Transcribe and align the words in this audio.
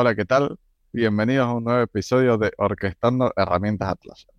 Hola, 0.00 0.14
¿qué 0.14 0.24
tal? 0.24 0.56
Bienvenidos 0.92 1.48
a 1.48 1.54
un 1.54 1.64
nuevo 1.64 1.82
episodio 1.82 2.38
de 2.38 2.52
Orquestando 2.56 3.32
Herramientas 3.34 3.88
Atlassian, 3.88 4.36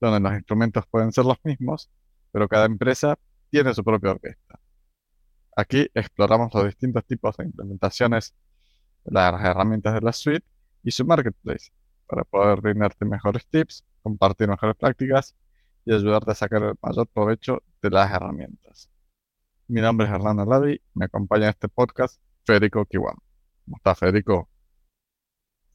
donde 0.00 0.20
los 0.20 0.32
instrumentos 0.32 0.86
pueden 0.90 1.12
ser 1.12 1.26
los 1.26 1.36
mismos, 1.44 1.90
pero 2.32 2.48
cada 2.48 2.64
empresa 2.64 3.18
tiene 3.50 3.74
su 3.74 3.84
propia 3.84 4.12
orquesta. 4.12 4.58
Aquí 5.54 5.86
exploramos 5.92 6.54
los 6.54 6.64
distintos 6.64 7.04
tipos 7.04 7.36
de 7.36 7.44
implementaciones 7.44 8.34
de 9.04 9.12
las 9.12 9.44
herramientas 9.44 9.92
de 9.92 10.00
la 10.00 10.14
suite 10.14 10.46
y 10.82 10.90
su 10.92 11.04
marketplace, 11.04 11.70
para 12.06 12.24
poder 12.24 12.62
brindarte 12.62 13.04
mejores 13.04 13.46
tips, 13.48 13.84
compartir 14.02 14.48
mejores 14.48 14.76
prácticas 14.76 15.36
y 15.84 15.92
ayudarte 15.92 16.30
a 16.30 16.34
sacar 16.34 16.62
el 16.62 16.74
mayor 16.80 17.06
provecho 17.06 17.62
de 17.82 17.90
las 17.90 18.10
herramientas. 18.10 18.88
Mi 19.68 19.82
nombre 19.82 20.06
es 20.06 20.12
Hernando 20.14 20.46
Lavi, 20.46 20.80
me 20.94 21.04
acompaña 21.04 21.44
en 21.44 21.50
este 21.50 21.68
podcast 21.68 22.18
Federico 22.46 22.86
Kiwan. 22.86 23.16
¿Cómo 23.66 23.76
estás, 23.76 23.98
Federico? 23.98 24.48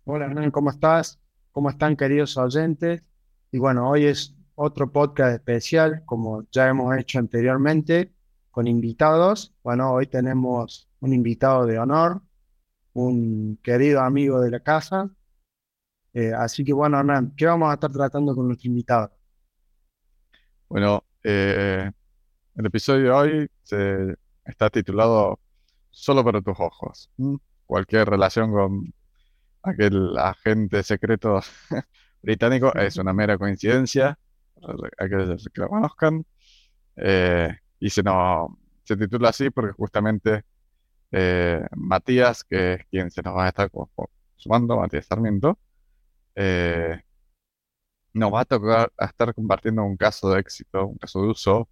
Hola 0.08 0.26
Hernán, 0.26 0.52
¿cómo 0.52 0.70
estás? 0.70 1.20
¿Cómo 1.52 1.72
están 1.72 1.96
queridos 1.96 2.38
oyentes? 2.38 3.02
Y 3.52 3.58
bueno, 3.58 3.90
hoy 3.90 4.06
es 4.06 4.36
otro 4.54 4.92
podcast 4.92 5.34
especial, 5.34 6.04
como 6.06 6.46
ya 6.52 6.68
hemos 6.68 6.96
hecho 6.96 7.18
anteriormente, 7.18 8.14
con 8.52 8.68
invitados. 8.68 9.56
Bueno, 9.64 9.92
hoy 9.92 10.06
tenemos 10.06 10.88
un 11.00 11.12
invitado 11.12 11.66
de 11.66 11.80
honor, 11.80 12.22
un 12.94 13.58
querido 13.64 14.02
amigo 14.02 14.40
de 14.42 14.52
la 14.52 14.60
casa. 14.60 15.10
Eh, 16.14 16.34
así 16.38 16.64
que 16.64 16.74
bueno, 16.74 17.00
Hernán, 17.00 17.34
¿qué 17.36 17.48
vamos 17.48 17.72
a 17.72 17.74
estar 17.74 17.92
tratando 17.92 18.36
con 18.36 18.46
nuestro 18.46 18.68
invitado? 18.68 19.12
Bueno, 20.70 21.04
eh, 21.24 21.92
el 22.56 22.66
episodio 22.68 23.06
de 23.06 23.10
hoy 23.10 23.50
se 23.64 24.16
está 24.46 24.70
titulado 24.70 25.40
Solo 25.90 26.24
para 26.24 26.44
tus 26.44 26.60
ojos. 26.60 27.10
Cualquier 27.66 28.08
relación 28.08 28.52
con 28.52 28.94
aquel 29.66 30.18
agente 30.18 30.84
secreto 30.84 31.42
británico 32.22 32.74
es 32.76 32.98
una 32.98 33.14
mera 33.14 33.38
coincidencia, 33.38 34.18
hay 34.98 35.10
que 35.10 35.62
lo 35.62 35.70
conozcan. 35.70 36.26
Eh, 36.98 37.50
y 37.80 37.90
se, 37.90 38.04
no, 38.04 38.58
se 38.84 38.98
titula 38.98 39.30
así 39.30 39.50
porque 39.50 39.74
justamente 39.74 40.44
eh, 41.12 41.66
Matías, 41.76 42.44
que 42.44 42.74
es 42.74 42.86
quien 42.88 43.12
se 43.12 43.22
nos 43.22 43.36
va 43.36 43.46
a 43.46 43.50
estar 43.50 43.70
sumando, 44.38 44.78
Matías 44.78 45.06
Sarmiento, 45.06 45.60
eh, 46.36 47.02
nos 48.14 48.34
va 48.34 48.42
a 48.42 48.46
tocar 48.46 48.92
a 48.98 49.06
estar 49.06 49.34
compartiendo 49.34 49.84
un 49.84 49.98
caso 49.98 50.30
de 50.32 50.40
éxito, 50.40 50.88
un 50.88 50.98
caso 50.98 51.22
de 51.22 51.28
uso 51.30 51.70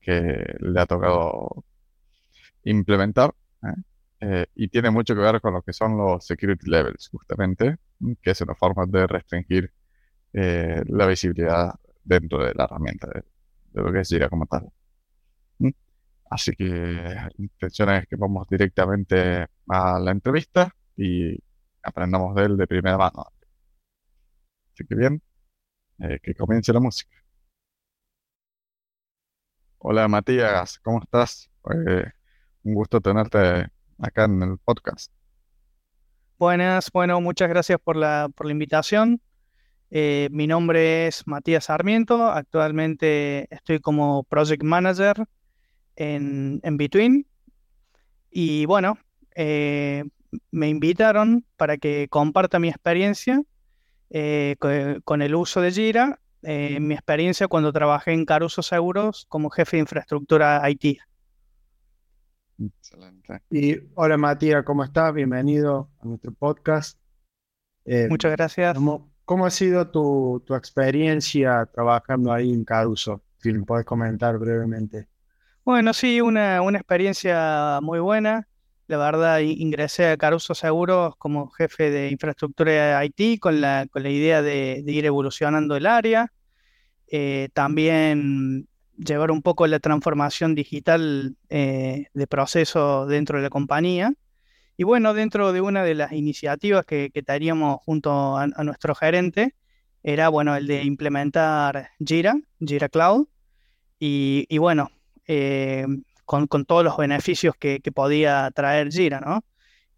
que 0.00 0.56
le 0.60 0.80
ha 0.80 0.86
tocado 0.86 1.64
implementar. 2.64 3.34
Eh, 3.62 3.82
y 4.54 4.68
tiene 4.68 4.90
mucho 4.90 5.14
que 5.14 5.20
ver 5.20 5.40
con 5.40 5.54
lo 5.54 5.62
que 5.62 5.72
son 5.72 5.96
los 5.96 6.26
security 6.26 6.70
levels, 6.70 7.08
justamente, 7.10 7.76
que 8.22 8.30
es 8.30 8.40
una 8.42 8.54
forma 8.54 8.84
de 8.86 9.06
restringir 9.06 9.72
eh, 10.32 10.82
la 10.86 11.06
visibilidad 11.06 11.74
dentro 12.04 12.44
de 12.44 12.54
la 12.54 12.64
herramienta, 12.64 13.08
de, 13.08 13.24
lo 13.72 13.92
que 13.92 14.00
es 14.00 14.08
Jira 14.08 14.28
como 14.28 14.46
tal. 14.46 14.70
Así 16.30 16.52
que 16.52 16.64
la 16.64 17.30
intención 17.38 17.90
es 17.90 18.06
que 18.06 18.16
vamos 18.16 18.46
directamente 18.48 19.46
a 19.68 19.98
la 19.98 20.10
entrevista 20.12 20.72
y 20.96 21.36
aprendamos 21.82 22.34
de 22.36 22.44
él 22.44 22.56
de 22.56 22.66
primera 22.68 22.96
mano. 22.96 23.26
Así 24.72 24.84
que 24.86 24.94
bien, 24.94 25.22
eh, 26.00 26.20
que 26.22 26.34
comience 26.34 26.72
la 26.72 26.80
música. 26.80 27.16
Hola 29.78 30.06
Matías, 30.08 30.78
¿cómo 30.80 31.00
estás? 31.02 31.50
un 32.62 32.74
gusto 32.74 33.00
tenerte 33.00 33.68
acá 34.00 34.24
en 34.24 34.42
el 34.42 34.58
podcast. 34.58 35.12
Buenas, 36.38 36.90
bueno, 36.92 37.20
muchas 37.20 37.48
gracias 37.48 37.78
por 37.78 37.96
la, 37.96 38.30
por 38.34 38.46
la 38.46 38.52
invitación. 38.52 39.20
Eh, 39.90 40.28
mi 40.30 40.46
nombre 40.46 41.06
es 41.06 41.26
Matías 41.26 41.64
Sarmiento, 41.64 42.30
actualmente 42.30 43.52
estoy 43.54 43.80
como 43.80 44.22
Project 44.24 44.62
Manager 44.62 45.26
en, 45.96 46.60
en 46.62 46.76
Between 46.76 47.26
y 48.30 48.66
bueno, 48.66 48.98
eh, 49.34 50.04
me 50.52 50.68
invitaron 50.68 51.44
para 51.56 51.76
que 51.76 52.06
comparta 52.08 52.60
mi 52.60 52.68
experiencia 52.68 53.42
eh, 54.10 54.56
con, 55.04 55.22
el 55.22 55.34
uso 55.34 55.60
de 55.60 55.72
Jira, 55.72 56.20
mi 56.42 56.94
experiencia 56.94 57.48
cuando 57.48 57.72
trabajé 57.72 58.12
en 58.12 58.24
Caruso 58.24 58.62
Seguros 58.62 59.26
como 59.28 59.50
jefe 59.50 59.76
de 59.76 59.82
infraestructura 59.82 60.62
IT. 60.70 61.00
Excelente. 62.60 63.42
Y 63.50 63.76
hola 63.94 64.18
Matías, 64.18 64.64
¿cómo 64.64 64.84
estás? 64.84 65.14
Bienvenido 65.14 65.88
a 65.98 66.06
nuestro 66.06 66.32
podcast. 66.32 66.98
Eh, 67.86 68.06
Muchas 68.10 68.32
gracias. 68.32 68.76
¿cómo, 69.24 69.46
ha 69.46 69.50
sido 69.50 69.88
tu, 69.88 70.44
experiencia 70.50 71.66
trabajando 71.72 72.32
ahí 72.32 72.52
en 72.52 72.64
Caruso? 72.64 73.22
Si 73.38 73.50
me 73.52 73.64
puedes 73.64 73.86
comentar 73.86 74.36
brevemente. 74.38 75.08
Bueno, 75.64 75.94
sí, 75.94 76.20
una, 76.20 76.60
una 76.60 76.78
experiencia 76.78 77.78
muy 77.80 77.98
buena. 77.98 78.46
La 78.88 78.98
verdad, 78.98 79.38
ingresé 79.38 80.10
a 80.10 80.16
Caruso 80.18 80.54
Seguros 80.54 81.16
como 81.16 81.48
jefe 81.50 81.90
de 81.90 82.10
infraestructura 82.10 82.98
de 82.98 83.06
IT 83.06 83.40
con 83.40 83.62
la, 83.62 83.86
con 83.90 84.02
la 84.02 84.10
idea 84.10 84.42
de, 84.42 84.82
ir 84.86 85.06
evolucionando 85.06 85.76
el 85.76 85.86
área. 85.86 86.30
Eh, 87.06 87.48
también 87.54 88.68
llevar 89.04 89.30
un 89.30 89.42
poco 89.42 89.66
la 89.66 89.80
transformación 89.80 90.54
digital 90.54 91.36
eh, 91.48 92.06
de 92.12 92.26
proceso 92.26 93.06
dentro 93.06 93.38
de 93.38 93.44
la 93.44 93.50
compañía. 93.50 94.12
Y 94.76 94.84
bueno, 94.84 95.14
dentro 95.14 95.52
de 95.52 95.60
una 95.60 95.84
de 95.84 95.94
las 95.94 96.12
iniciativas 96.12 96.84
que, 96.86 97.10
que 97.12 97.22
teníamos 97.22 97.80
junto 97.84 98.36
a, 98.36 98.46
nuestro 98.46 98.94
gerente, 98.94 99.54
era 100.02 100.28
bueno 100.30 100.56
el 100.56 100.66
de 100.66 100.84
implementar 100.84 101.90
Jira, 101.98 102.34
Jira 102.60 102.88
Cloud, 102.88 103.26
y, 104.02 104.56
bueno, 104.56 104.90
eh, 105.26 105.86
con, 106.24 106.48
todos 106.64 106.82
los 106.82 106.96
beneficios 106.96 107.54
que, 107.58 107.82
podía 107.94 108.50
traer 108.54 108.90
Jira, 108.90 109.20
¿no? 109.20 109.44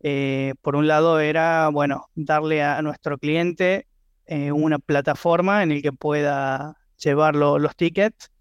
Eh, 0.01 0.55
por 0.61 0.75
un 0.75 0.89
lado 0.89 1.21
era, 1.21 1.69
bueno, 1.69 2.09
darle 2.17 2.65
a, 2.65 2.83
nuestro 2.83 3.19
cliente 3.19 3.87
una 4.27 4.79
plataforma 4.79 5.63
en 5.63 5.75
la 5.75 5.83
que 5.83 5.93
pueda 5.93 6.79
llevar 6.97 7.37
los 7.37 7.77
tickets 7.77 8.32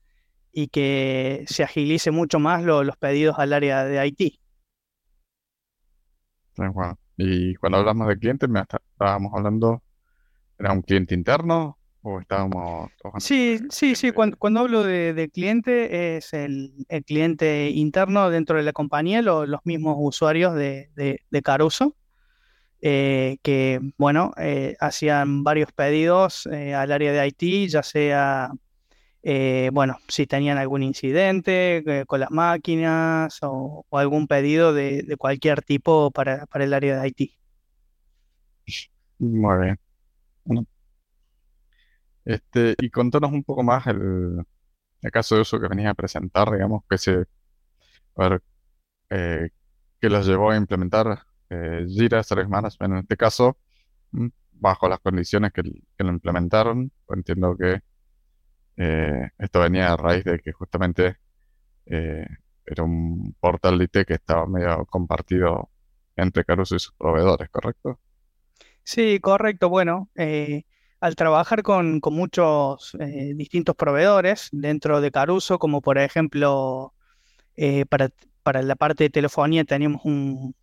y 0.52 0.68
que 0.68 1.46
se 1.48 1.64
agilice 1.64 2.12
mucho 2.12 2.40
más 2.40 2.64
los 2.64 2.98
pedidos 2.98 3.40
al 3.40 3.54
área 3.54 3.86
de 3.86 4.06
IT. 4.08 4.40
Y 7.18 7.56
cuando 7.56 7.80
hablamos 7.80 8.08
de 8.08 8.18
cliente, 8.18 8.48
¿me 8.48 8.62
estábamos 8.62 9.32
hablando, 9.36 9.84
¿era 10.58 10.74
un 10.74 10.82
cliente 10.82 11.16
interno 11.16 11.78
o 12.02 12.20
estábamos 12.20 12.90
Sí, 13.20 13.60
sí, 13.70 13.96
sí, 13.96 14.12
cuando, 14.12 14.60
hablo 14.60 14.84
de, 14.84 15.30
cliente 15.32 16.18
es 16.18 16.34
el, 16.34 16.74
cliente 17.06 17.70
interno 17.70 18.30
dentro 18.30 18.58
de 18.58 18.64
la 18.64 18.74
compañía, 18.74 19.22
los 19.22 19.60
mismos 19.64 19.96
usuarios 20.00 20.56
de, 20.56 20.90
Caruso. 21.44 21.96
Eh, 22.84 23.38
que, 23.44 23.80
bueno, 24.00 24.32
eh, 24.38 24.76
hacían 24.80 25.44
varios 25.44 25.72
pedidos 25.72 26.48
eh, 26.48 26.74
al 26.74 26.92
área 26.92 27.12
de 27.12 27.28
IT, 27.28 27.70
ya 27.70 27.84
sea 27.84 28.52
eh, 29.24 29.70
bueno, 29.72 29.98
si 30.08 30.26
tenían 30.26 30.58
algún 30.58 30.82
incidente 30.82 31.78
eh, 31.86 32.06
con 32.08 32.20
las 32.20 32.32
máquinas 32.32 33.38
o, 33.44 33.86
algún 33.92 34.28
pedido 34.28 34.74
de, 34.74 35.16
cualquier 35.18 35.62
tipo 35.62 36.10
para, 36.12 36.48
el 36.54 36.74
área 36.74 37.00
de 37.00 37.08
IT. 37.08 37.32
Muy 39.20 39.76
bien. 40.46 40.68
este, 42.26 42.76
y 42.80 42.90
contanos 42.90 43.32
un 43.32 43.44
poco 43.44 43.62
más 43.62 43.86
el, 43.88 44.44
caso 45.12 45.36
de 45.36 45.42
uso 45.42 45.60
que 45.60 45.68
venías 45.68 45.92
a 45.92 45.96
presentar, 45.96 46.52
digamos, 46.52 46.84
que 46.90 46.98
se, 46.98 47.26
eh, 49.10 49.50
que 50.00 50.10
los 50.10 50.26
llevó 50.26 50.52
a 50.52 50.58
implementar 50.58 51.24
Jira 51.88 52.24
Service 52.24 52.48
Management 52.48 52.94
en 52.94 53.00
este 53.00 53.18
caso, 53.18 53.58
bajo 54.54 54.88
las 54.88 55.00
condiciones 55.00 55.52
que, 55.52 55.62
que 55.64 56.04
lo 56.04 56.10
implementaron. 56.10 56.92
Entiendo 57.10 57.58
que 57.58 57.82
eh, 58.84 59.30
esto 59.38 59.60
venía 59.60 59.94
a 59.94 59.96
raíz 59.96 60.24
de 60.24 60.40
que 60.40 60.52
justamente 60.54 61.18
eh, 61.86 62.26
era 62.66 62.84
un 62.84 63.36
portal 63.40 63.78
de 63.78 63.84
IT 63.84 64.08
que 64.08 64.16
estaba 64.16 64.48
medio 64.48 64.88
compartido 64.88 65.70
entre 66.16 66.44
Caruso 66.44 66.76
y 66.76 66.80
sus 66.80 66.94
proveedores, 66.94 67.48
¿correcto? 67.50 68.00
Sí, 68.84 69.20
correcto. 69.20 69.70
Bueno, 69.70 70.10
eh, 70.16 70.64
al 71.00 71.16
trabajar 71.16 71.62
con, 71.62 72.02
muchos 72.04 72.98
distintos 73.36 73.76
proveedores 73.76 74.50
dentro 74.52 75.00
de 75.00 75.12
Caruso, 75.12 75.60
como 75.60 75.82
por 75.82 76.00
ejemplo, 76.00 76.96
para, 77.88 78.62
la 78.64 78.76
parte 78.76 79.04
de 79.04 79.10
telefonía 79.12 79.64
teníamos 79.64 80.02
un, 80.06 80.56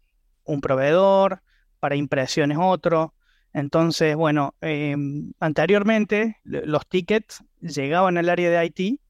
un 0.43 0.61
proveedor, 0.61 1.43
para 1.79 1.95
impresiones 1.95 2.59
otro, 2.61 3.15
entonces, 3.53 4.15
bueno, 4.15 4.55
em, 4.61 5.33
anteriormente 5.41 6.37
los 6.45 6.87
tickets 6.87 7.43
llegaban 7.61 8.19
al 8.19 8.29
área 8.29 8.51
de 8.51 8.65
IT, 8.67 9.01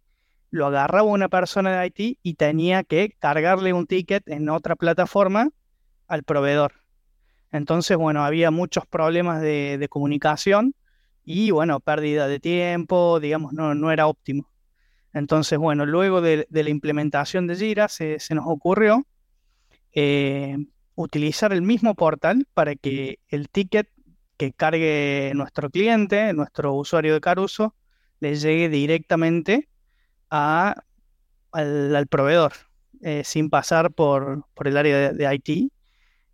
lo 0.50 0.66
agarraba 0.66 1.08
una 1.08 1.28
persona 1.28 1.80
de 1.80 1.86
IT 1.86 2.18
y 2.22 2.34
tenía 2.34 2.84
que 2.84 3.14
cargarle 3.18 3.72
un 3.72 3.86
ticket 3.86 4.26
en 4.28 4.48
otra 4.48 4.76
plataforma 4.76 5.50
al 6.06 6.22
proveedor. 6.22 6.72
Entonces, 7.50 7.96
bueno, 7.96 8.24
había 8.24 8.50
muchos 8.50 8.86
problemas 8.86 9.40
de, 9.40 9.86
comunicación 9.90 10.74
y, 11.24 11.50
bueno, 11.50 11.80
pérdida 11.80 12.28
de 12.28 12.40
tiempo, 12.40 13.20
digamos, 13.20 13.52
no, 13.52 13.74
no 13.74 13.90
era 13.90 14.06
óptimo. 14.06 14.48
Entonces, 15.12 15.58
bueno, 15.58 15.84
luego 15.84 16.20
de, 16.20 16.46
la 16.50 16.70
implementación 16.70 17.46
de 17.46 17.56
Jira 17.56 17.88
se, 17.88 18.18
nos 18.30 18.44
ocurrió 18.46 19.06
eh, 19.92 20.56
utilizar 20.94 21.52
el 21.52 21.62
mismo 21.62 21.94
portal 21.94 22.46
para 22.54 22.74
que 22.74 23.18
el 23.28 23.48
ticket 23.48 23.88
que 24.38 24.52
cargue 24.52 25.32
nuestro 25.34 25.68
cliente, 25.68 26.32
nuestro 26.32 26.74
usuario 26.74 27.12
de 27.14 27.20
Caruso, 27.20 27.74
le 28.20 28.36
llegue 28.36 28.68
directamente 28.68 29.68
a, 30.30 30.84
al, 31.52 32.06
proveedor, 32.08 32.52
eh, 33.02 33.22
sin 33.24 33.50
pasar 33.50 33.92
por, 33.92 34.44
el 34.64 34.76
área 34.76 35.12
de, 35.12 35.34
IT, 35.34 35.72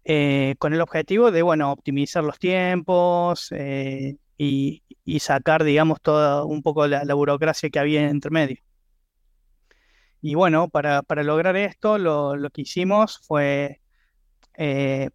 eh, 0.05 0.55
con 0.59 0.75
el 0.75 0.83
objetivo 0.83 1.31
de, 1.31 1.43
bueno, 1.43 1.73
optimizar 1.73 2.25
los 2.25 2.39
tiempos 2.39 3.51
eh, 3.53 4.19
y, 4.37 4.83
sacar, 5.21 5.65
digamos, 5.65 6.01
toda 6.03 6.45
un 6.45 6.63
poco 6.63 6.87
la, 6.87 7.15
burocracia 7.15 7.71
que 7.71 7.79
había 7.79 8.09
entre 8.11 8.31
medio. 8.31 8.59
Y 10.21 10.35
bueno, 10.35 10.69
para, 10.69 11.03
lograr 11.23 11.57
esto, 11.57 11.99
lo, 11.99 12.37
lo, 12.37 12.51
que 12.51 12.63
hicimos 12.63 13.19
fue 13.27 13.81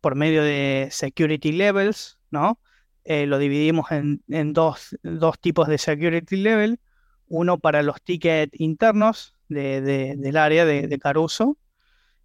por 0.02 0.16
medio 0.16 0.44
de 0.44 0.90
security 0.92 1.52
levels, 1.52 2.20
¿no? 2.32 2.60
Eh, 3.10 3.26
lo 3.26 3.40
dividimos 3.40 3.88
en, 3.90 4.54
dos, 4.54 4.96
tipos 5.42 5.68
de 5.68 5.80
security 5.80 6.36
level, 6.36 6.80
uno 7.28 7.58
para 7.58 7.82
los 7.82 8.00
tickets 8.04 8.52
internos 8.60 9.36
del 9.48 10.38
área 10.38 10.64
de, 10.64 11.00
Caruso 11.00 11.58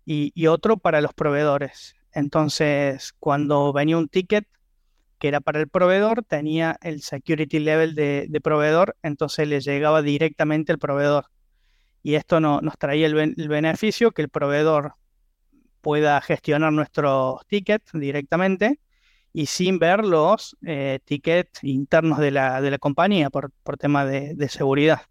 y, 0.05 0.47
otro 0.47 0.77
para 0.77 1.01
los 1.01 1.15
proveedores. 1.15 1.95
Entonces, 2.13 3.15
cuando 3.19 3.73
venía 3.73 3.97
un 3.97 4.11
ticket 4.11 4.47
que 5.19 5.29
era 5.29 5.41
para 5.41 5.61
el 5.61 5.69
proveedor, 5.71 6.23
tenía 6.23 6.77
el 6.83 7.01
security 7.01 7.61
level 7.61 7.95
de, 7.95 8.41
proveedor, 8.43 8.95
entonces 9.03 9.49
le 9.49 9.61
llegaba 9.63 10.03
directamente 10.03 10.71
al 10.71 10.79
proveedor. 10.79 11.29
Y 12.03 12.17
esto 12.17 12.41
no, 12.41 12.61
nos 12.61 12.77
traía 12.77 13.07
el, 13.07 13.17
el 13.19 13.49
beneficio 13.49 14.13
que 14.13 14.21
el 14.21 14.29
proveedor 14.29 14.97
pueda 15.81 16.21
gestionar 16.21 16.75
nuestros 16.75 17.41
tickets 17.47 17.91
directamente 17.95 18.81
y 19.37 19.47
sin 19.47 19.81
ver 19.81 20.05
los 20.05 20.57
eh, 20.65 21.01
tickets 21.05 21.65
internos 21.65 22.21
de 22.21 22.31
la, 22.31 22.63
de 22.63 22.71
la 22.71 22.79
compañía 22.79 23.31
por, 23.31 23.51
por 23.65 23.77
tema 23.77 24.07
de, 24.07 24.49
seguridad. 24.49 25.03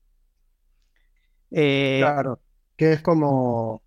Eh, 1.51 1.97
claro, 1.99 2.39
que 2.77 2.93
es 2.93 3.01
como, 3.01 3.83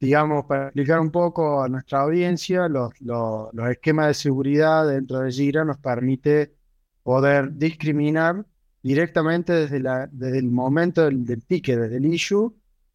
digamos, 0.00 0.44
para 0.46 0.64
explicar 0.64 0.98
un 0.98 1.12
poco 1.12 1.62
a 1.62 1.68
nuestra 1.68 2.00
audiencia, 2.00 2.68
los, 2.68 3.00
los, 3.00 3.48
esquemas 3.70 4.08
de 4.08 4.14
seguridad 4.14 4.88
dentro 4.88 5.20
de 5.20 5.30
Jira 5.30 5.64
nos 5.64 5.78
permite 5.78 6.52
poder 7.04 7.52
discriminar 7.52 8.44
directamente 8.82 9.52
desde, 9.52 9.78
la, 9.78 10.08
desde 10.10 10.40
el 10.40 10.50
momento 10.50 11.04
del 11.08 11.46
ticket, 11.46 11.78
desde 11.78 11.98
el 11.98 12.06
issue, 12.06 12.52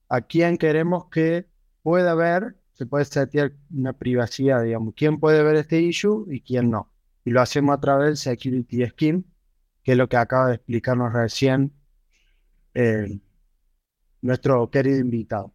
a 0.09 0.19
quién 0.19 0.57
queremos 0.57 1.05
que 1.05 1.47
pueda 1.83 2.15
ver 2.15 2.57
se 2.81 2.87
puede 2.87 3.05
setear 3.05 3.53
una 3.71 3.93
privacidad, 3.93 4.63
digamos, 4.63 4.95
quién 4.97 5.19
puede 5.19 5.43
ver 5.43 5.55
este 5.55 5.79
issue 5.79 6.25
y 6.33 6.41
quién 6.41 6.71
no. 6.71 6.91
Y 7.23 7.29
lo 7.29 7.39
hacemos 7.39 7.77
a 7.77 7.79
través 7.79 8.07
del 8.07 8.17
Security 8.17 8.87
Scheme, 8.87 9.23
que 9.83 9.91
es 9.91 9.97
lo 9.99 10.09
que 10.09 10.17
acaba 10.17 10.47
de 10.47 10.55
explicarnos 10.55 11.13
recién 11.13 11.73
eh, 12.73 13.19
nuestro 14.23 14.71
querido 14.71 14.97
invitado. 14.97 15.53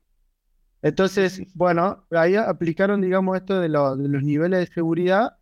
Entonces, 0.82 1.42
bueno, 1.54 2.06
ahí 2.12 2.36
aplicaron, 2.36 3.00
digamos, 3.00 3.36
esto 3.38 3.58
de, 3.58 3.62
de, 3.62 4.08
los 4.08 4.22
niveles 4.22 4.60
de 4.60 4.72
seguridad 4.72 5.36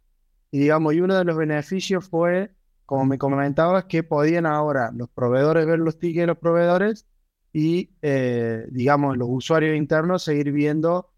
y, 0.50 0.60
digamos, 0.60 0.94
y 0.94 1.02
uno 1.02 1.18
de 1.18 1.24
los 1.24 1.36
beneficios 1.36 2.08
fue, 2.08 2.54
como 2.86 3.04
me 3.04 3.18
comentabas, 3.18 3.84
que 3.84 4.02
podían 4.02 4.46
ahora 4.46 4.90
los 4.94 5.10
proveedores 5.10 5.66
ver 5.66 5.80
los 5.80 5.98
tickets 5.98 6.22
de 6.22 6.26
los 6.28 6.38
proveedores 6.38 7.06
y, 7.52 7.90
eh, 8.00 8.66
digamos, 8.70 9.18
los 9.18 9.28
usuarios 9.30 9.76
internos 9.76 10.22
seguir 10.22 10.50
viendo 10.50 11.10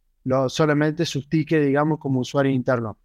solamente 0.49 1.05
sus 1.07 1.29
tickets, 1.29 1.67
digamos, 1.67 1.99
como 1.99 2.21
usuario 2.21 2.53
interno. 2.53 2.99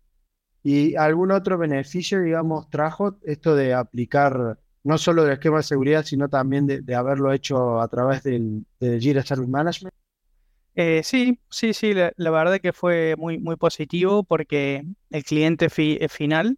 ¿Y 0.63 0.95
algún 0.95 1.31
otro 1.31 1.57
beneficio, 1.57 2.21
digamos, 2.21 2.69
trajo 2.69 3.17
esto 3.23 3.55
de 3.55 3.73
aplicar 3.73 4.59
no 4.83 4.97
solo 4.97 5.23
del 5.23 5.33
esquema 5.33 5.57
de 5.57 5.63
seguridad, 5.63 6.03
sino 6.03 6.29
también 6.29 6.65
de, 6.67 6.95
haberlo 6.95 7.31
hecho 7.31 7.79
a 7.81 7.87
través 7.87 8.23
del, 8.23 8.65
Jira 8.79 9.23
Service 9.23 9.49
Management? 9.49 9.93
Eh, 10.75 11.01
sí, 11.03 11.39
sí, 11.49 11.73
sí, 11.73 11.93
la, 11.93 12.31
verdad 12.31 12.59
que 12.59 12.73
fue 12.73 13.15
muy, 13.17 13.37
muy 13.37 13.57
positivo 13.57 14.23
porque 14.23 14.85
el 15.09 15.23
cliente 15.23 15.67
eh, 15.77 16.07
final 16.09 16.57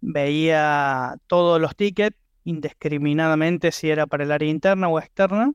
veía 0.00 1.16
todos 1.26 1.60
los 1.60 1.74
tickets 1.74 2.16
indiscriminadamente 2.44 3.72
si 3.72 3.90
era 3.90 4.06
para 4.06 4.24
el 4.24 4.32
área 4.32 4.48
interna 4.48 4.88
o 4.88 4.98
externa 4.98 5.52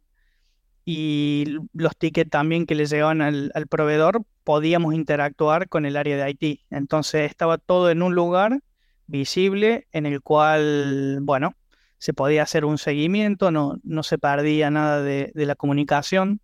y 0.92 1.46
los 1.72 1.96
tickets 1.96 2.32
también 2.32 2.66
que 2.66 2.74
le 2.74 2.88
llegaban 2.88 3.22
al, 3.22 3.52
proveedor, 3.70 4.24
podíamos 4.44 4.96
interactuar 4.96 5.70
con 5.70 5.86
el 5.86 5.96
área 5.96 6.18
de 6.18 6.32
IT. 6.32 6.62
Entonces 6.72 7.30
estaba 7.30 7.60
todo 7.60 7.92
en 7.92 8.02
un 8.02 8.16
lugar 8.16 8.62
visible 9.06 9.88
en 9.92 10.08
el 10.08 10.22
cual, 10.22 11.20
bueno, 11.22 11.54
se 12.00 12.12
podía 12.16 12.42
hacer 12.42 12.66
un 12.66 12.80
seguimiento, 12.80 13.52
no, 13.52 13.78
no 13.84 14.02
se 14.02 14.18
perdía 14.18 14.72
nada 14.72 15.04
de, 15.04 15.32
la 15.36 15.54
comunicación. 15.54 16.42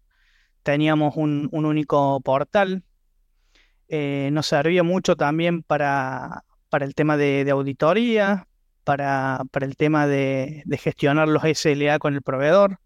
Teníamos 0.62 1.16
un, 1.18 1.50
único 1.52 2.22
portal. 2.22 2.84
Eh, 3.88 4.30
nos 4.32 4.46
servía 4.46 4.84
mucho 4.84 5.16
también 5.16 5.64
para, 5.64 6.44
para 6.70 6.86
el 6.86 6.94
tema 6.94 7.18
de, 7.18 7.50
auditoría, 7.50 8.48
para, 8.84 9.42
para, 9.50 9.66
el 9.66 9.76
tema 9.76 10.06
de 10.06 10.64
gestionar 10.80 11.28
los 11.30 11.42
SLA 11.42 11.98
con 11.98 12.14
el 12.14 12.22
proveedor. 12.22 12.78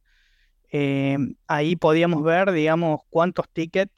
Eh, 0.71 1.18
ahí 1.48 1.76
podíamos 1.76 2.23
ver, 2.23 2.52
digamos, 2.52 3.02
cuántos 3.09 3.49
tickets 3.49 3.94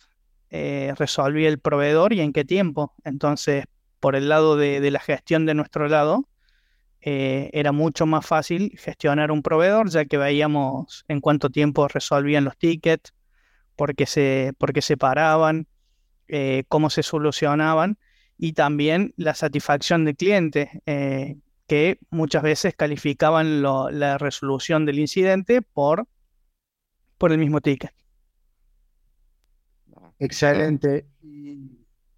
eh, 0.50 0.94
resolvía 0.98 1.50
el 1.50 1.60
proveedor 1.60 2.14
y 2.14 2.22
en 2.22 2.34
qué 2.34 2.46
tiempo. 2.46 2.94
Entonces, 3.04 3.66
por 4.00 4.16
el 4.16 4.30
lado 4.30 4.58
de, 4.58 4.90
la 4.90 5.00
gestión 5.00 5.46
de 5.46 5.54
nuestro 5.54 5.88
lado, 5.88 6.28
eh, 7.02 7.50
era 7.54 7.72
mucho 7.72 8.06
más 8.06 8.26
fácil 8.26 8.78
gestionar 8.78 9.32
un 9.32 9.42
proveedor, 9.42 9.90
ya 9.90 10.06
que 10.06 10.18
veíamos 10.18 11.04
en 11.08 11.20
cuánto 11.20 11.50
tiempo 11.50 11.88
resolvían 11.88 12.46
los 12.46 12.58
tickets, 12.58 13.14
por 13.76 13.96
qué 13.96 14.06
se, 14.06 14.54
por 14.58 14.74
qué 14.74 14.82
se 14.82 14.98
paraban, 14.98 15.68
cómo 16.70 16.90
se 16.90 17.04
solucionaban 17.04 17.98
y 18.38 18.54
también 18.54 19.14
la 19.18 19.36
satisfacción 19.36 20.06
del 20.06 20.16
cliente, 20.16 20.82
que 21.68 22.00
muchas 22.10 22.42
veces 22.42 22.74
calificaban 22.74 23.62
la 23.62 24.18
resolución 24.18 24.86
del 24.86 25.00
incidente 25.00 25.62
por 25.62 26.08
por 27.22 27.32
el 27.32 27.38
mismo 27.38 27.62
ticket. 27.62 27.94
Excelente. 30.18 31.06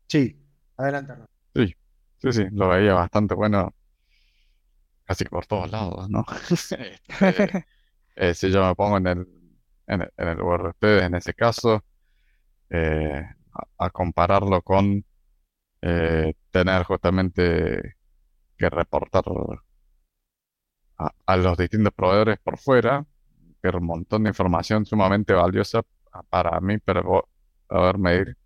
Sí, 0.07 0.41
adelante. 0.77 1.13
Sí, 1.53 1.75
sí, 2.19 2.31
sí, 2.31 2.45
lo 2.53 2.69
veía 2.69 2.93
bastante 2.93 3.35
bueno 3.35 3.73
casi 5.03 5.25
por 5.25 5.45
todos 5.45 5.69
lados, 5.69 6.09
¿no? 6.09 6.25
Este, 7.19 7.65
eh, 8.15 8.33
si 8.33 8.49
yo 8.49 8.65
me 8.65 8.75
pongo 8.75 8.95
en 8.95 9.07
el, 9.07 9.27
en 9.87 10.07
el, 10.15 10.37
lugar 10.37 10.63
de 10.63 10.69
ustedes, 10.69 11.03
en 11.03 11.15
ese 11.15 11.33
caso, 11.33 11.83
eh, 12.69 13.25
a, 13.77 13.89
compararlo 13.89 14.61
con 14.61 15.03
eh, 15.81 16.33
tener 16.49 16.83
justamente 16.83 17.95
que 18.57 18.69
reportar 18.69 19.23
a 21.25 21.35
los 21.35 21.57
distintos 21.57 21.91
proveedores 21.93 22.39
por 22.39 22.57
fuera, 22.57 23.05
un 23.71 23.85
montón 23.85 24.23
de 24.23 24.29
información 24.29 24.85
sumamente 24.85 25.33
valiosa 25.33 25.81
para 26.29 26.59
mí 26.59 26.77
para 26.79 27.01
poder 27.03 27.97
medir 27.97 28.37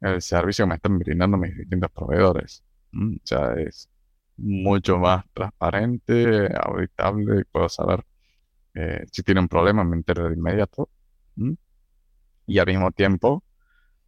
el 0.00 0.22
servicio 0.22 0.64
que 0.64 0.68
me 0.70 0.74
están 0.76 0.98
brindando 0.98 1.36
mis 1.36 1.56
distintos 1.56 1.90
proveedores. 1.90 2.64
O 2.94 3.20
sea, 3.24 3.54
es 3.54 3.88
mucho 4.36 4.98
más 4.98 5.24
transparente, 5.34 6.48
auditable, 6.56 7.44
puedo 7.46 7.68
saber 7.68 8.04
eh, 8.74 9.04
si 9.12 9.22
tiene 9.22 9.40
un 9.40 9.48
problema, 9.48 9.84
me 9.84 9.96
entero 9.96 10.28
de 10.28 10.34
inmediato. 10.34 10.90
Y 12.46 12.58
al 12.58 12.66
mismo 12.66 12.90
tiempo, 12.92 13.44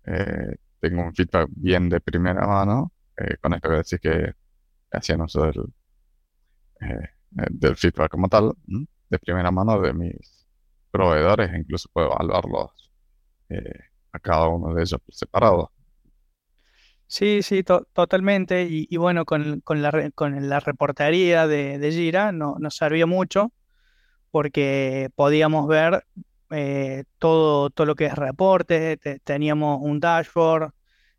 eh, 0.06 0.56
tengo 0.80 1.02
un 1.02 1.14
feedback 1.14 1.48
bien 1.52 1.88
de 1.88 2.00
primera 2.00 2.46
mano, 2.46 2.92
eh, 3.16 3.36
con 3.40 3.54
esto 3.54 3.68
que 3.70 3.76
decís 3.76 4.00
que 4.00 4.32
hacían 4.92 5.20
uso 5.22 5.44
del, 5.46 5.64
del 7.30 7.76
feedback 7.76 8.10
como 8.10 8.28
tal, 8.28 8.52
de 9.10 9.18
primera 9.18 9.50
mano 9.50 9.80
de 9.80 9.92
mis 9.92 10.41
proveedores, 10.92 11.50
incluso 11.58 11.88
puedo 11.92 12.12
evaluarlos 12.12 12.70
eh, 13.48 13.80
a 14.12 14.18
cada 14.20 14.46
uno 14.48 14.74
de 14.74 14.82
ellos 14.82 15.00
por 15.04 15.14
separado. 15.14 15.72
Sí, 17.06 17.42
sí, 17.42 17.62
totalmente. 17.62 18.66
Y, 18.70 18.96
bueno, 18.96 19.24
con, 19.26 19.60
con, 19.60 19.82
la, 19.82 20.10
con 20.14 20.48
la 20.48 20.60
reportería 20.60 21.46
de, 21.46 21.90
Gira 21.92 22.32
no, 22.32 22.56
nos 22.58 22.76
sirvió 22.76 23.06
mucho 23.06 23.52
porque 24.30 25.10
podíamos 25.14 25.68
ver 25.68 26.06
eh, 26.50 27.04
todo, 27.18 27.70
todo 27.70 27.86
lo 27.86 27.94
que 27.96 28.06
es 28.06 28.14
reporte, 28.14 28.98
teníamos 29.24 29.80
un 29.82 30.00
dashboard, 30.00 30.72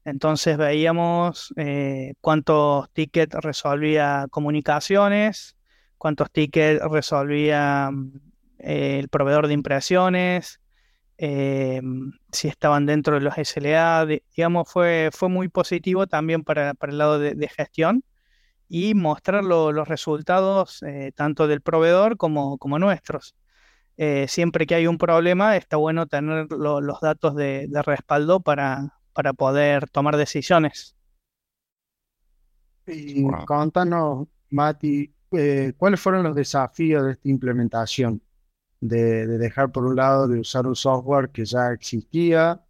Entonces 0.03 0.58
veíamos 0.58 1.53
eh, 1.58 2.15
cuántos 2.22 2.89
tickets 2.92 3.36
resolvía 3.36 4.27
comunicaciones, 4.32 5.56
cuántos 6.00 6.32
tickets 6.32 6.82
resolvía 6.89 7.92
eh, 8.60 9.00
el 9.00 9.10
proveedor 9.10 9.48
de 9.48 9.53
impresiones, 9.53 10.60
eh, 11.17 11.81
si 12.31 12.48
estaban 12.48 12.86
dentro 12.86 13.15
de 13.15 13.22
los 13.22 13.36
SLA, 13.36 14.05
digamos, 14.36 14.69
fue, 14.72 15.10
fue 15.13 15.29
muy 15.29 15.48
positivo 15.48 16.07
también 16.07 16.43
para, 16.43 16.74
el 16.81 16.98
lado 16.98 17.19
de, 17.19 17.48
gestión 17.48 18.03
y 18.69 18.93
mostrar 18.95 19.43
los 19.43 19.88
resultados 19.88 20.81
tanto 21.15 21.48
del 21.48 21.62
proveedor 21.62 22.17
como, 22.17 22.57
como 22.57 22.79
nuestros. 22.79 23.36
siempre 24.27 24.65
que 24.65 24.75
hay 24.75 24.88
un 24.88 24.98
problema, 24.98 25.55
está 25.55 25.77
bueno 25.77 26.07
tener 26.07 26.51
los 26.51 27.00
datos 27.01 27.36
de 27.36 27.69
respaldo 27.86 28.39
para, 28.39 28.93
para 29.13 29.33
poder 29.33 29.89
tomar 29.89 30.17
decisiones. 30.17 30.95
Y 32.88 33.25
contanos, 33.45 34.27
Mati, 34.50 35.13
eh, 35.31 35.74
¿cuáles 35.77 36.00
fueron 36.00 36.24
los 36.24 36.36
desafíos 36.36 37.05
de 37.05 37.12
esta 37.13 37.29
implementación? 37.29 38.22
De, 38.86 39.25
dejar 39.38 39.72
por 39.72 39.86
un 39.86 39.96
lado 39.96 40.28
de 40.28 40.40
usar 40.40 40.68
un 40.68 40.75
software 40.75 41.30
que 41.30 41.46
ya 41.46 41.72
existía, 41.72 42.62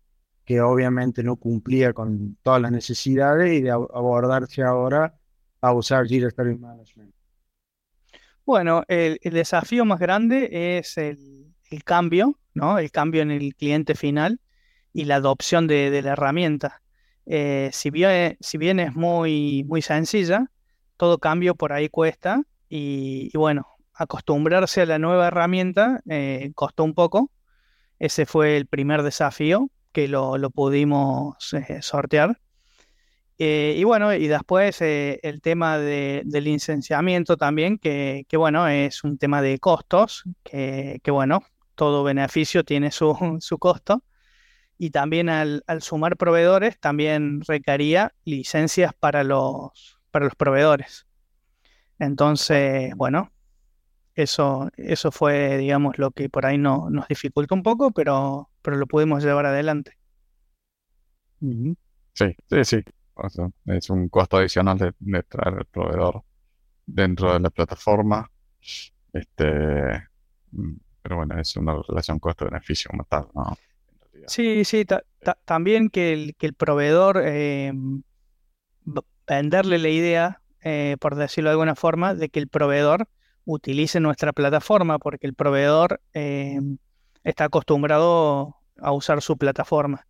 que 0.46 0.62
obviamente 0.62 1.24
no 1.24 1.38
cumplía 1.38 1.92
con 1.94 2.38
todas 2.44 2.62
las 2.62 2.72
necesidades 2.72 3.52
y 3.52 3.62
de 3.62 3.72
abordarse 3.72 4.62
ahora 4.62 5.16
a 5.60 5.74
usar 5.74 6.06
Jira 6.06 6.30
Management. 6.38 7.14
Bueno, 8.46 8.84
el, 8.88 9.18
desafío 9.24 9.86
más 9.86 10.00
grande 10.00 10.78
es 10.78 10.98
el, 10.98 11.54
el, 11.72 11.84
cambio, 11.84 12.38
¿no? 12.54 12.78
El 12.78 12.92
cambio 12.92 13.22
en 13.22 13.32
el 13.32 13.56
cliente 13.56 13.96
final 13.96 14.40
y 14.94 15.06
la 15.06 15.16
adopción 15.16 15.66
de, 15.66 16.02
la 16.02 16.12
herramienta. 16.12 16.82
Eh, 17.26 17.70
si, 17.74 17.90
bien, 17.90 18.38
si 18.40 18.58
bien 18.58 18.80
es 18.80 18.94
muy, 18.94 19.64
muy 19.68 19.82
sencilla, 19.82 20.52
todo 20.98 21.18
cambio 21.18 21.56
por 21.56 21.74
ahí 21.74 21.90
cuesta 21.90 22.44
y, 22.70 23.36
bueno, 23.36 23.68
acostumbrarse 23.94 24.82
a 24.82 24.86
la 24.86 25.00
nueva 25.00 25.28
herramienta 25.28 26.02
eh, 26.10 26.52
costó 26.56 26.84
un 26.84 26.94
poco. 26.94 27.32
Ese 28.00 28.26
fue 28.26 28.58
el 28.58 28.68
primer 28.68 29.04
desafío 29.04 29.70
que 29.92 30.08
lo, 30.08 30.38
pudimos 30.50 31.54
eh, 31.54 31.82
sortear. 31.82 32.40
y 33.38 33.84
bueno, 33.84 34.14
y 34.14 34.28
después 34.28 34.82
el 34.82 35.42
tema 35.42 35.78
del 35.78 36.44
licenciamiento 36.44 37.38
también, 37.38 37.78
que, 37.78 38.26
bueno, 38.34 38.68
es 38.68 39.04
un 39.04 39.18
tema 39.18 39.42
de 39.42 39.60
costos, 39.60 40.24
que, 40.44 41.02
bueno, 41.08 41.44
todo 41.76 42.04
beneficio 42.04 42.64
tiene 42.64 42.92
su, 42.92 43.16
costo 43.60 44.04
y 44.78 44.90
también 44.90 45.30
al, 45.30 45.64
sumar 45.82 46.18
proveedores 46.18 46.80
también 46.80 47.42
requería 47.48 48.14
licencias 48.26 48.94
para 48.94 49.24
los 49.24 50.00
proveedores. 50.38 51.06
Entonces, 52.00 52.94
bueno, 52.96 53.32
eso, 54.16 54.70
eso 54.78 55.12
fue, 55.12 55.58
digamos, 55.58 55.98
lo 55.98 56.12
que 56.12 56.30
por 56.30 56.46
ahí 56.46 56.58
no, 56.58 56.90
nos 56.90 57.08
dificulta 57.08 57.56
un 57.56 57.64
poco, 57.64 57.92
pero, 57.92 58.50
pero 58.62 58.78
lo 58.78 58.88
pudimos 58.88 59.24
llevar 59.24 59.46
adelante. 59.46 59.98
Sí, 61.40 62.36
sí, 62.50 62.64
sí. 62.64 62.84
es 63.66 63.90
un 63.90 64.08
costo 64.10 64.38
adicional 64.38 64.78
de, 64.78 64.94
de, 65.00 65.24
traer 65.24 65.58
el 65.60 65.66
proveedor 65.66 66.24
dentro 66.86 67.34
de 67.34 67.40
la 67.40 67.50
plataforma. 67.50 68.30
Este, 69.12 70.08
mm, 70.52 70.74
pero 71.02 71.18
bueno, 71.18 71.40
es 71.40 71.56
una 71.58 71.76
relación 71.88 72.20
costo-beneficio 72.20 72.90
como 72.90 73.04
tal, 73.04 73.28
¿no? 73.34 73.58
Sí, 74.28 74.64
sí, 74.64 74.86
también 75.44 75.90
que 75.90 76.14
el, 76.14 76.36
que 76.36 76.46
el 76.46 76.54
proveedor, 76.54 77.22
eh, 77.26 77.74
venderle 79.28 79.80
la 79.80 79.90
idea, 79.90 80.42
eh, 80.62 80.96
por 81.00 81.16
decirlo 81.16 81.50
de 81.50 81.54
alguna 81.54 81.76
forma, 81.76 82.16
de 82.16 82.30
que 82.30 82.40
el 82.40 82.48
proveedor 82.48 83.10
utilice 83.46 84.00
nuestra 84.00 84.34
plataforma, 84.34 85.00
porque 85.00 85.28
el 85.28 85.34
proveedor 85.34 86.02
eh, 86.14 86.60
está 87.24 87.46
acostumbrado 87.46 88.58
a 88.78 88.92
usar 88.92 89.22
su 89.22 89.38
plataforma. 89.38 90.06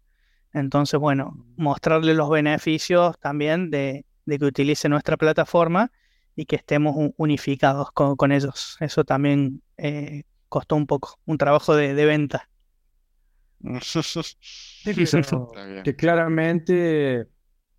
Entonces, 0.54 1.00
bueno, 1.00 1.46
mostrarle 1.58 2.14
los 2.14 2.30
beneficios 2.30 3.20
también 3.20 3.72
de, 3.72 4.06
que 4.28 4.46
utilice 4.46 4.90
nuestra 4.90 5.18
plataforma 5.18 5.92
y 6.36 6.46
que 6.46 6.56
estemos 6.56 6.96
unificados 7.18 7.92
con, 7.92 8.32
ellos. 8.32 8.78
Eso 8.80 9.04
también 9.04 9.62
costó 10.50 10.76
un 10.76 10.86
poco, 10.86 11.20
un 11.26 11.38
trabajo 11.38 11.76
de 11.76 12.06
venta. 12.06 12.50
que 15.84 15.96
claramente 15.96 17.28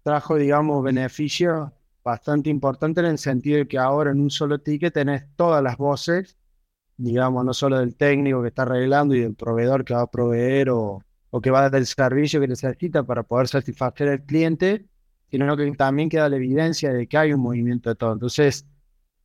trajo, 0.03 0.37
digamos, 0.37 0.83
beneficios 0.83 1.71
bastante 2.05 2.51
importantes 2.51 3.03
en 3.03 3.11
el 3.11 3.19
sentido 3.19 3.59
de 3.59 3.69
que 3.69 3.79
ahora 3.79 4.11
en 4.11 4.21
un 4.21 4.31
solo 4.31 4.61
ticket 4.61 4.95
tenés 4.95 5.25
todas 5.37 5.63
las 5.63 5.77
voces, 5.79 6.37
digamos, 6.97 7.45
no 7.45 7.55
solo 7.55 7.79
del 7.79 7.97
técnico 7.97 8.43
que 8.43 8.49
está 8.49 8.63
arreglando 8.63 9.15
y 9.15 9.21
del 9.21 9.35
proveedor 9.35 9.85
que 9.85 9.95
va 9.95 10.03
a 10.03 10.11
proveer 10.11 10.71
o, 10.71 11.03
o 11.31 11.41
que 11.41 11.51
va 11.51 11.61
a 11.61 11.71
dar 11.71 11.81
el 11.81 11.87
servicio 11.87 12.41
que 12.41 12.49
necesita 12.49 13.03
para 13.03 13.23
poder 13.25 13.49
satisfacer 13.49 14.09
al 14.09 14.23
cliente, 14.25 14.87
sino 15.31 15.57
que 15.57 15.73
también 15.73 16.09
queda 16.09 16.29
la 16.29 16.37
evidencia 16.37 16.93
de 16.93 17.09
que 17.09 17.17
hay 17.19 17.33
un 17.33 17.41
movimiento 17.41 17.91
de 17.91 17.97
todo. 17.97 18.13
Entonces, 18.13 18.67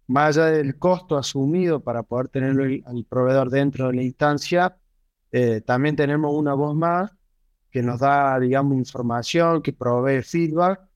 más 0.07 0.37
allá 0.37 0.47
del 0.47 0.79
costo 0.79 1.17
asumido 1.17 1.83
para 1.83 2.01
poder 2.03 2.29
tenerlo 2.29 2.63
al 2.63 3.05
proveedor 3.05 3.51
dentro 3.51 3.87
de 3.87 3.93
la 3.93 4.03
instancia, 4.03 4.75
eh, 5.31 5.61
también 5.61 5.95
tenemos 5.95 6.33
una 6.33 6.55
voz 6.55 6.75
más 6.75 7.11
que 7.69 7.83
nos 7.83 7.99
da, 7.99 8.39
digamos, 8.39 8.75
información, 8.77 9.61
que 9.61 9.73
provee 9.73 10.23
feedback, 10.23 10.88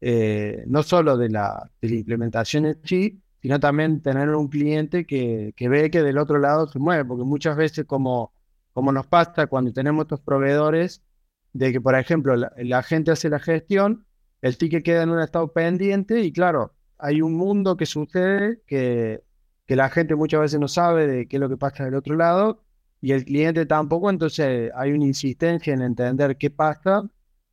eh, 0.00 0.64
no 0.66 0.82
solo 0.82 1.16
de 1.16 1.28
la, 1.30 1.70
implementación 1.82 2.66
en 2.66 2.78
sí, 2.84 3.22
sino 3.42 3.60
también 3.60 4.02
tener 4.02 4.30
un 4.30 4.48
cliente 4.48 5.06
que, 5.06 5.52
que, 5.56 5.68
ve 5.68 5.90
que 5.90 6.02
del 6.02 6.18
otro 6.18 6.38
lado 6.38 6.68
se 6.68 6.78
mueve, 6.78 7.04
porque 7.04 7.24
muchas 7.24 7.56
veces 7.56 7.86
como, 7.86 8.32
como 8.72 8.92
nos 8.92 9.06
pasa 9.06 9.46
cuando 9.46 9.72
tenemos 9.72 10.04
estos 10.04 10.20
proveedores, 10.20 11.02
de 11.52 11.72
que, 11.72 11.80
por 11.80 11.94
ejemplo, 11.96 12.36
la, 12.36 12.82
gente 12.82 13.10
hace 13.10 13.28
la 13.28 13.40
gestión, 13.40 14.06
el 14.42 14.56
ticket 14.56 14.84
queda 14.84 15.02
en 15.02 15.10
un 15.10 15.20
estado 15.20 15.52
pendiente 15.52 16.20
y 16.20 16.32
claro, 16.32 16.74
hay 16.98 17.22
un 17.22 17.34
mundo 17.34 17.76
que 17.76 17.86
sucede 17.86 18.62
que, 18.66 19.22
que 19.66 19.76
la 19.76 19.90
gente 19.90 20.14
muchas 20.14 20.40
veces 20.40 20.60
no 20.60 20.68
sabe 20.68 21.06
de 21.06 21.28
qué 21.28 21.36
es 21.36 21.40
lo 21.40 21.48
que 21.48 21.56
pasa 21.56 21.84
del 21.84 21.94
otro 21.94 22.16
lado 22.16 22.62
y 23.00 23.12
el 23.12 23.24
cliente 23.24 23.66
tampoco, 23.66 24.10
entonces 24.10 24.70
hay 24.74 24.92
una 24.92 25.06
insistencia 25.06 25.74
en 25.74 25.82
entender 25.82 26.36
qué 26.36 26.50
pasa 26.50 27.08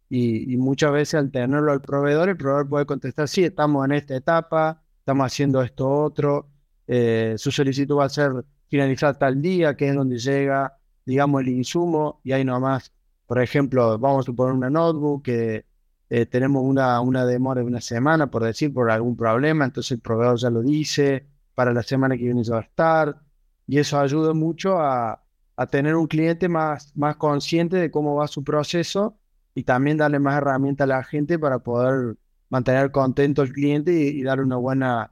y, 0.09 0.55
muchas 0.57 0.91
veces 0.91 1.15
al 1.15 1.31
tenerlo 1.31 1.71
al 1.71 1.81
proveedor, 1.81 2.29
el 2.29 2.37
proveedor 2.37 2.69
puede 2.69 2.85
contestar, 2.85 3.27
sí, 3.27 3.43
estamos 3.43 3.85
en 3.85 3.93
esta 3.93 4.15
etapa, 4.15 4.81
estamos 4.99 5.25
haciendo 5.25 5.61
esto 5.61 5.89
otro, 5.89 6.49
eh, 6.87 7.35
su 7.37 7.51
solicitud 7.51 7.97
va 7.97 8.05
a 8.05 8.09
ser 8.09 8.45
finalizar 8.69 9.17
tal 9.17 9.41
día, 9.41 9.75
que 9.75 9.89
es 9.89 9.95
donde 9.95 10.17
llega, 10.17 10.77
digamos, 11.05 11.41
el 11.41 11.49
insumo 11.49 12.21
y 12.23 12.31
ahí 12.31 12.45
nomás, 12.45 12.93
por 13.25 13.41
ejemplo, 13.41 13.97
vamos 13.99 14.25
a 14.25 14.25
suponer 14.25 14.53
una 14.53 14.69
notebook 14.69 15.23
que 15.23 15.65
eh, 16.09 16.25
tenemos 16.25 16.63
una, 16.63 17.01
una 17.01 17.25
demora 17.25 17.61
de 17.61 17.67
una 17.67 17.81
semana, 17.81 18.27
por 18.31 18.43
decir, 18.43 18.73
por 18.73 18.89
algún 18.89 19.17
problema, 19.17 19.65
entonces 19.65 19.91
el 19.91 19.99
proveedor 19.99 20.37
ya 20.37 20.49
lo 20.49 20.61
dice, 20.61 21.27
para 21.53 21.73
la 21.73 21.83
semana 21.83 22.15
que 22.15 22.23
viene 22.23 22.43
ya 22.43 22.53
va 22.53 22.59
a 22.61 22.63
estar, 22.63 23.21
y 23.67 23.79
eso 23.79 23.99
ayuda 23.99 24.33
mucho 24.33 24.79
a, 24.79 25.21
a 25.57 25.67
tener 25.67 25.95
un 25.95 26.07
cliente 26.07 26.47
más, 26.47 26.95
más 26.95 27.17
consciente 27.17 27.75
de 27.77 27.91
cómo 27.91 28.15
va 28.15 28.27
su 28.27 28.43
proceso 28.43 29.17
y 29.57 29.63
también 29.63 29.97
darle 29.97 30.19
más 30.19 30.37
herramientas 30.37 30.85
a 30.85 30.87
la 30.87 31.03
gente 31.03 31.39
para 31.39 31.57
poder 31.57 32.15
mantener 32.47 32.91
contento 32.91 33.41
al 33.41 33.51
cliente 33.51 33.91
y, 33.91 34.21
darle 34.21 34.43
una 34.43 34.57
buena, 34.57 35.11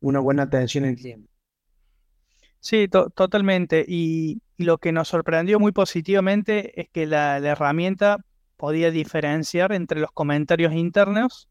una 0.00 0.18
buena 0.18 0.42
atención 0.42 0.84
al 0.84 0.96
cliente. 0.96 1.30
Sí, 2.58 2.88
totalmente. 2.88 3.84
Y, 3.86 4.42
lo 4.56 4.78
que 4.78 4.90
nos 4.90 5.06
sorprendió 5.06 5.60
muy 5.60 5.70
positivamente 5.70 6.80
es 6.80 6.88
que 6.88 7.06
la, 7.06 7.38
herramienta 7.38 8.18
podía 8.56 8.90
diferenciar 8.90 9.70
entre 9.70 10.00
los 10.00 10.10
comentarios 10.10 10.72
internos 10.72 11.48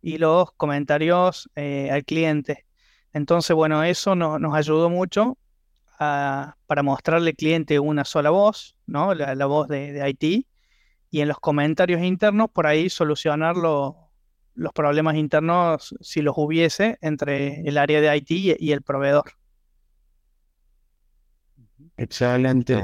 y 0.00 0.18
los 0.18 0.52
comentarios 0.52 1.50
eh, 1.56 1.90
al 1.90 2.04
cliente. 2.04 2.66
Entonces, 3.12 3.56
bueno, 3.56 3.82
eso 3.82 4.14
nos 4.14 4.54
ayudó 4.54 4.90
mucho 4.90 5.36
para 5.98 6.82
mostrarle 6.84 7.30
al 7.30 7.36
cliente 7.36 7.80
una 7.80 8.04
sola 8.04 8.30
voz, 8.30 8.76
¿no? 8.86 9.12
la, 9.12 9.46
voz 9.46 9.66
de, 9.66 10.08
IT, 10.08 10.46
y 11.14 11.20
en 11.20 11.28
los 11.28 11.38
comentarios 11.38 12.02
internos 12.02 12.50
por 12.52 12.66
ahí 12.66 12.90
solucionar 12.90 13.54
los 13.56 14.72
problemas 14.74 15.14
internos 15.14 15.94
si 16.00 16.22
los 16.22 16.34
hubiese 16.36 16.98
entre 17.02 17.60
el 17.60 17.78
área 17.78 18.00
de 18.00 18.16
IT 18.16 18.30
y, 18.58 18.72
el 18.72 18.82
proveedor. 18.82 19.30
Excelente. 21.96 22.82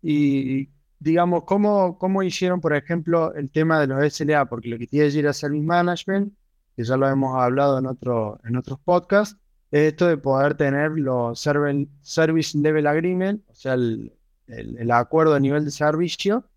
Y 0.00 0.70
digamos, 0.98 1.44
¿cómo, 1.44 1.98
¿cómo 1.98 2.22
hicieron, 2.22 2.62
por 2.62 2.74
ejemplo, 2.74 3.34
el 3.34 3.50
tema 3.50 3.78
de 3.78 3.88
los 3.88 4.10
SLA? 4.10 4.46
Porque 4.46 4.70
lo 4.70 4.78
que 4.78 4.86
tiene 4.86 5.10
que 5.10 5.18
ir 5.18 5.28
a 5.28 5.34
Service 5.34 5.62
Management, 5.62 6.32
que 6.74 6.82
ya 6.82 6.96
lo 6.96 7.06
hemos 7.10 7.36
hablado 7.36 7.78
en, 7.78 7.84
otro, 7.84 8.40
en 8.42 8.56
otros 8.56 8.78
podcasts, 8.82 9.36
esto 9.70 10.06
de 10.06 10.16
poder 10.16 10.54
tener 10.54 10.92
los 10.92 11.38
Service 11.38 12.56
Level 12.56 12.86
Agreement, 12.86 13.42
o 13.48 13.54
sea, 13.54 13.74
el, 13.74 14.90
acuerdo 14.90 15.34
a 15.34 15.40
nivel 15.40 15.66
de 15.66 15.70
servicio, 15.70 16.49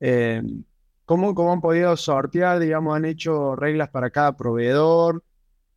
eh, 0.00 0.42
¿Cómo, 1.04 1.34
cómo 1.34 1.52
han 1.52 1.60
podido 1.60 1.96
sortear, 1.96 2.58
digamos, 2.58 2.96
han 2.96 3.04
hecho 3.04 3.56
reglas 3.56 3.90
para 3.90 4.10
cada 4.10 4.36
proveedor? 4.36 5.22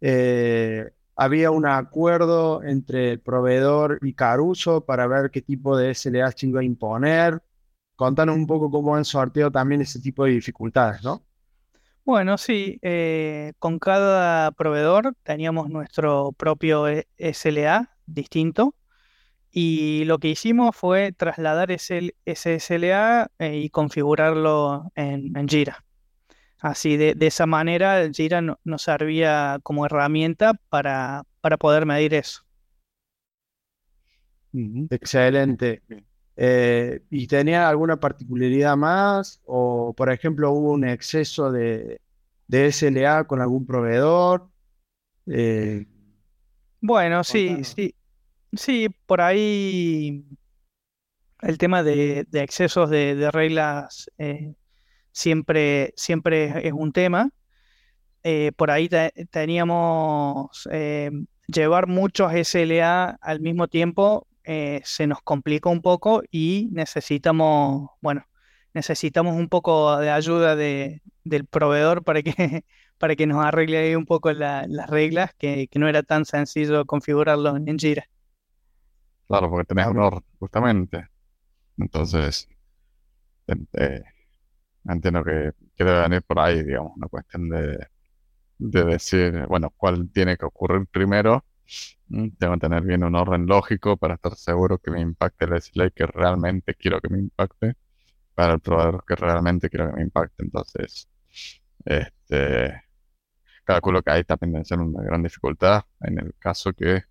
Eh, 0.02 0.92
había 1.16 1.52
un 1.52 1.66
acuerdo 1.66 2.64
entre 2.64 3.12
el 3.14 3.20
proveedor 3.22 4.00
y 4.04 4.14
Caruso 4.14 4.86
para 4.86 5.08
ver 5.08 5.32
qué 5.32 5.42
tipo 5.42 5.78
de 5.78 5.92
SLA 5.92 6.32
se 6.32 6.48
iba 6.48 6.62
a 6.62 6.64
imponer. 6.64 7.42
Contanos 7.96 8.36
un 8.38 8.48
poco 8.48 8.72
cómo 8.72 8.96
han 8.96 9.06
sorteado 9.06 9.52
también 9.52 9.82
ese 9.82 10.00
tipo 10.02 10.26
de 10.26 10.32
dificultades, 10.34 11.04
¿no? 11.04 11.26
Bueno, 12.06 12.38
sí, 12.38 12.80
eh, 12.82 13.52
con 13.60 13.80
cada 13.80 14.52
proveedor 14.52 15.14
teníamos 15.24 15.70
nuestro 15.70 16.32
propio 16.32 16.88
e- 16.88 17.08
SLA 17.18 17.98
distinto 18.06 18.76
y 19.60 20.06
lo 20.06 20.20
que 20.20 20.30
hicimos 20.30 20.76
fue 20.76 21.12
trasladar 21.14 21.72
ese, 21.72 22.16
ese 22.26 22.56
SLA 22.56 23.32
eh, 23.40 23.58
y 23.58 23.70
configurarlo 23.70 24.92
en, 24.96 25.36
en 25.38 25.48
Jira. 25.48 25.84
Así 26.60 26.98
de, 26.98 27.16
de 27.16 27.28
esa 27.28 27.46
manera, 27.48 28.10
Jira 28.14 28.42
no- 28.42 28.60
nos 28.66 28.84
servía 28.84 29.60
como 29.64 29.86
herramienta 29.88 30.54
para, 30.70 31.24
para 31.42 31.58
poder 31.58 31.86
medir 31.88 32.14
eso. 32.16 32.44
Excelente. 34.90 35.82
Eh, 36.36 37.02
¿y 37.10 37.28
tenía 37.28 37.68
alguna 37.70 38.00
particularidad 38.00 38.78
más? 38.78 39.42
O, 39.46 39.94
por 39.96 40.12
ejemplo, 40.12 40.52
hubo 40.52 40.72
un 40.74 40.88
exceso 40.88 41.52
de, 41.52 42.00
de 42.48 42.68
SLA 42.68 43.24
con 43.26 43.42
algún 43.42 43.66
proveedor. 43.66 44.50
Eh, 45.28 45.88
Bueno, 46.82 47.24
sí, 47.24 47.64
sí, 47.64 47.94
sí, 48.58 48.90
por 49.06 49.22
ahí 49.22 50.26
el 51.42 51.58
tema 51.58 51.84
de, 51.84 52.26
de 52.30 52.42
excesos 52.42 52.90
de, 52.90 53.30
reglas 53.32 54.10
eh, 54.18 54.54
siempre, 55.12 55.94
siempre 55.98 56.68
es, 56.68 56.74
un 56.74 56.92
tema. 56.92 57.32
Eh, 58.24 58.52
por 58.58 58.72
ahí 58.72 58.90
te- 58.90 59.14
teníamos 59.32 60.68
eh, 60.72 61.12
llevar 61.48 61.88
muchos 61.88 62.34
SLA 62.34 63.18
al 63.22 63.40
mismo 63.42 63.68
tiempo, 63.68 64.28
eh, 64.44 64.82
se 64.86 65.08
nos 65.08 65.22
complica 65.22 65.70
un 65.70 65.82
poco 65.82 66.24
y 66.32 66.70
necesitamos, 66.72 67.92
bueno, 68.02 68.26
necesitamos 68.74 69.36
un 69.36 69.50
poco 69.50 69.98
de 70.00 70.10
ayuda 70.12 70.56
de, 70.56 71.02
del 71.24 71.46
proveedor 71.46 72.04
para 72.04 72.22
que, 72.24 72.34
para 72.98 73.16
que 73.16 73.28
nos 73.28 73.44
arregle 73.46 73.78
ahí 73.80 73.96
un 73.96 74.06
poco 74.06 74.32
la- 74.34 74.66
las 74.68 74.90
reglas, 74.90 75.34
que, 75.38 75.70
no 75.76 75.88
era 75.90 76.04
tan 76.04 76.26
sencillo 76.26 76.86
configurarlo 76.86 77.56
en 77.58 77.78
Jira. 77.80 78.08
Claro, 79.28 79.50
porque 79.50 79.66
tenés 79.66 79.88
orden, 79.88 80.22
justamente. 80.40 81.08
Entonces, 81.78 82.50
en- 83.48 83.68
eh, 83.74 84.04
entiendo 84.90 85.24
que, 85.24 85.52
que 85.76 85.86
debe 85.86 86.02
venir 86.02 86.24
por 86.24 86.40
ahí, 86.40 86.64
digamos, 86.64 86.94
una 86.98 87.08
cuestión 87.10 87.50
de, 87.50 87.88
de 88.60 88.86
decir, 88.86 89.46
bueno, 89.48 89.72
cuál 89.78 90.10
tiene 90.12 90.38
que 90.38 90.46
ocurrir 90.46 90.88
primero. 90.88 91.46
Mm, 92.10 92.30
Tengo 92.40 92.56
que 92.56 92.62
tener 92.62 92.84
bien 92.84 93.04
un 93.04 93.16
orden 93.16 93.48
lógico 93.48 93.98
para 93.98 94.16
estar 94.16 94.36
seguro 94.36 94.80
que 94.80 94.92
me 94.92 95.02
impacte 95.02 95.46
el 95.46 95.54
SLA 95.56 95.90
que 95.92 96.06
realmente 96.08 96.76
quiero 96.76 97.02
que 97.02 97.10
me 97.10 97.20
impacte, 97.20 97.76
para 98.36 98.54
el 98.56 98.62
proveedor 98.62 99.04
que 99.08 99.16
realmente 99.16 99.70
quiero 99.70 99.90
que 99.92 99.98
me 99.98 100.04
impacte. 100.04 100.44
Entonces, 100.44 101.10
este, 101.86 102.84
calculo 103.66 104.02
que 104.04 104.12
ahí 104.12 104.24
también 104.24 104.54
debe 104.54 104.66
ser 104.66 104.80
una 104.80 105.04
gran 105.04 105.24
dificultad 105.24 105.84
en 106.02 106.20
el 106.20 106.34
caso 106.40 106.74
que 106.74 107.04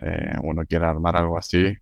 eh, 0.00 0.34
uno 0.42 0.64
quiera 0.66 0.90
armar 0.90 1.16
algo 1.16 1.38
así 1.38 1.74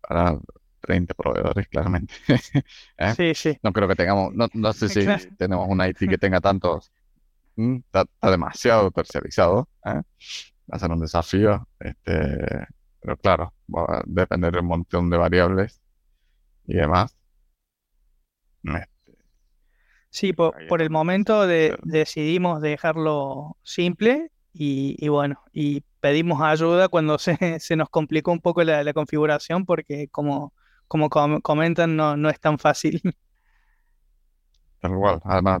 para 0.00 0.38
30 0.80 1.14
proveedores, 1.14 1.68
claramente. 1.68 2.14
¿Eh? 2.98 3.16
Sí, 3.16 3.34
sí, 3.34 3.58
No 3.62 3.72
creo 3.72 3.88
que 3.88 3.96
tengamos, 3.96 4.32
no, 4.34 4.48
no 4.54 4.72
sé 4.72 4.88
si 4.88 5.00
claro. 5.04 5.24
tenemos 5.36 5.66
un 5.68 5.80
IT 5.84 6.08
que 6.08 6.18
tenga 6.18 6.40
tantos, 6.40 6.92
mm, 7.56 7.76
está, 7.78 8.02
está 8.02 8.30
demasiado 8.30 8.90
terciarizado, 8.92 9.68
¿eh? 9.86 10.02
Va 10.70 10.76
a 10.76 10.78
ser 10.78 10.90
un 10.92 11.00
desafío, 11.00 11.68
este, 11.80 12.66
pero 13.00 13.16
claro, 13.18 13.54
va 13.74 13.98
a 14.00 14.02
depender 14.06 14.52
de 14.52 14.60
un 14.60 14.66
montón 14.66 15.10
de 15.10 15.16
variables 15.18 15.80
y 16.66 16.74
demás. 16.76 17.16
Este, 18.62 19.18
Sí, 20.10 20.32
por, 20.32 20.66
por 20.66 20.80
el 20.82 20.90
momento 20.90 21.46
de- 21.46 21.76
decidimos 21.82 22.60
dejarlo 22.62 23.56
simple 23.62 24.30
y, 24.52 24.96
y 25.04 25.08
bueno, 25.08 25.42
y 25.52 25.82
pedimos 26.00 26.40
ayuda 26.42 26.88
cuando 26.88 27.18
se, 27.18 27.36
se 27.60 27.76
nos 27.76 27.88
complicó 27.90 28.32
un 28.32 28.40
poco 28.40 28.62
la, 28.64 28.82
la 28.84 28.92
configuración 28.94 29.64
porque 29.66 30.08
como, 30.10 30.54
como 30.88 31.10
com- 31.10 31.40
comentan 31.40 31.96
no, 31.96 32.16
no 32.16 32.30
es 32.30 32.40
tan 32.40 32.58
fácil. 32.58 33.00
Tal 34.80 34.94
cual, 34.96 35.20
además, 35.24 35.60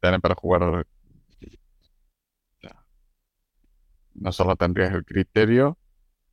tienen 0.00 0.20
para 0.20 0.34
jugar, 0.34 0.86
no 4.14 4.32
solo 4.32 4.56
tendrías 4.56 4.92
el 4.92 5.04
criterio, 5.04 5.78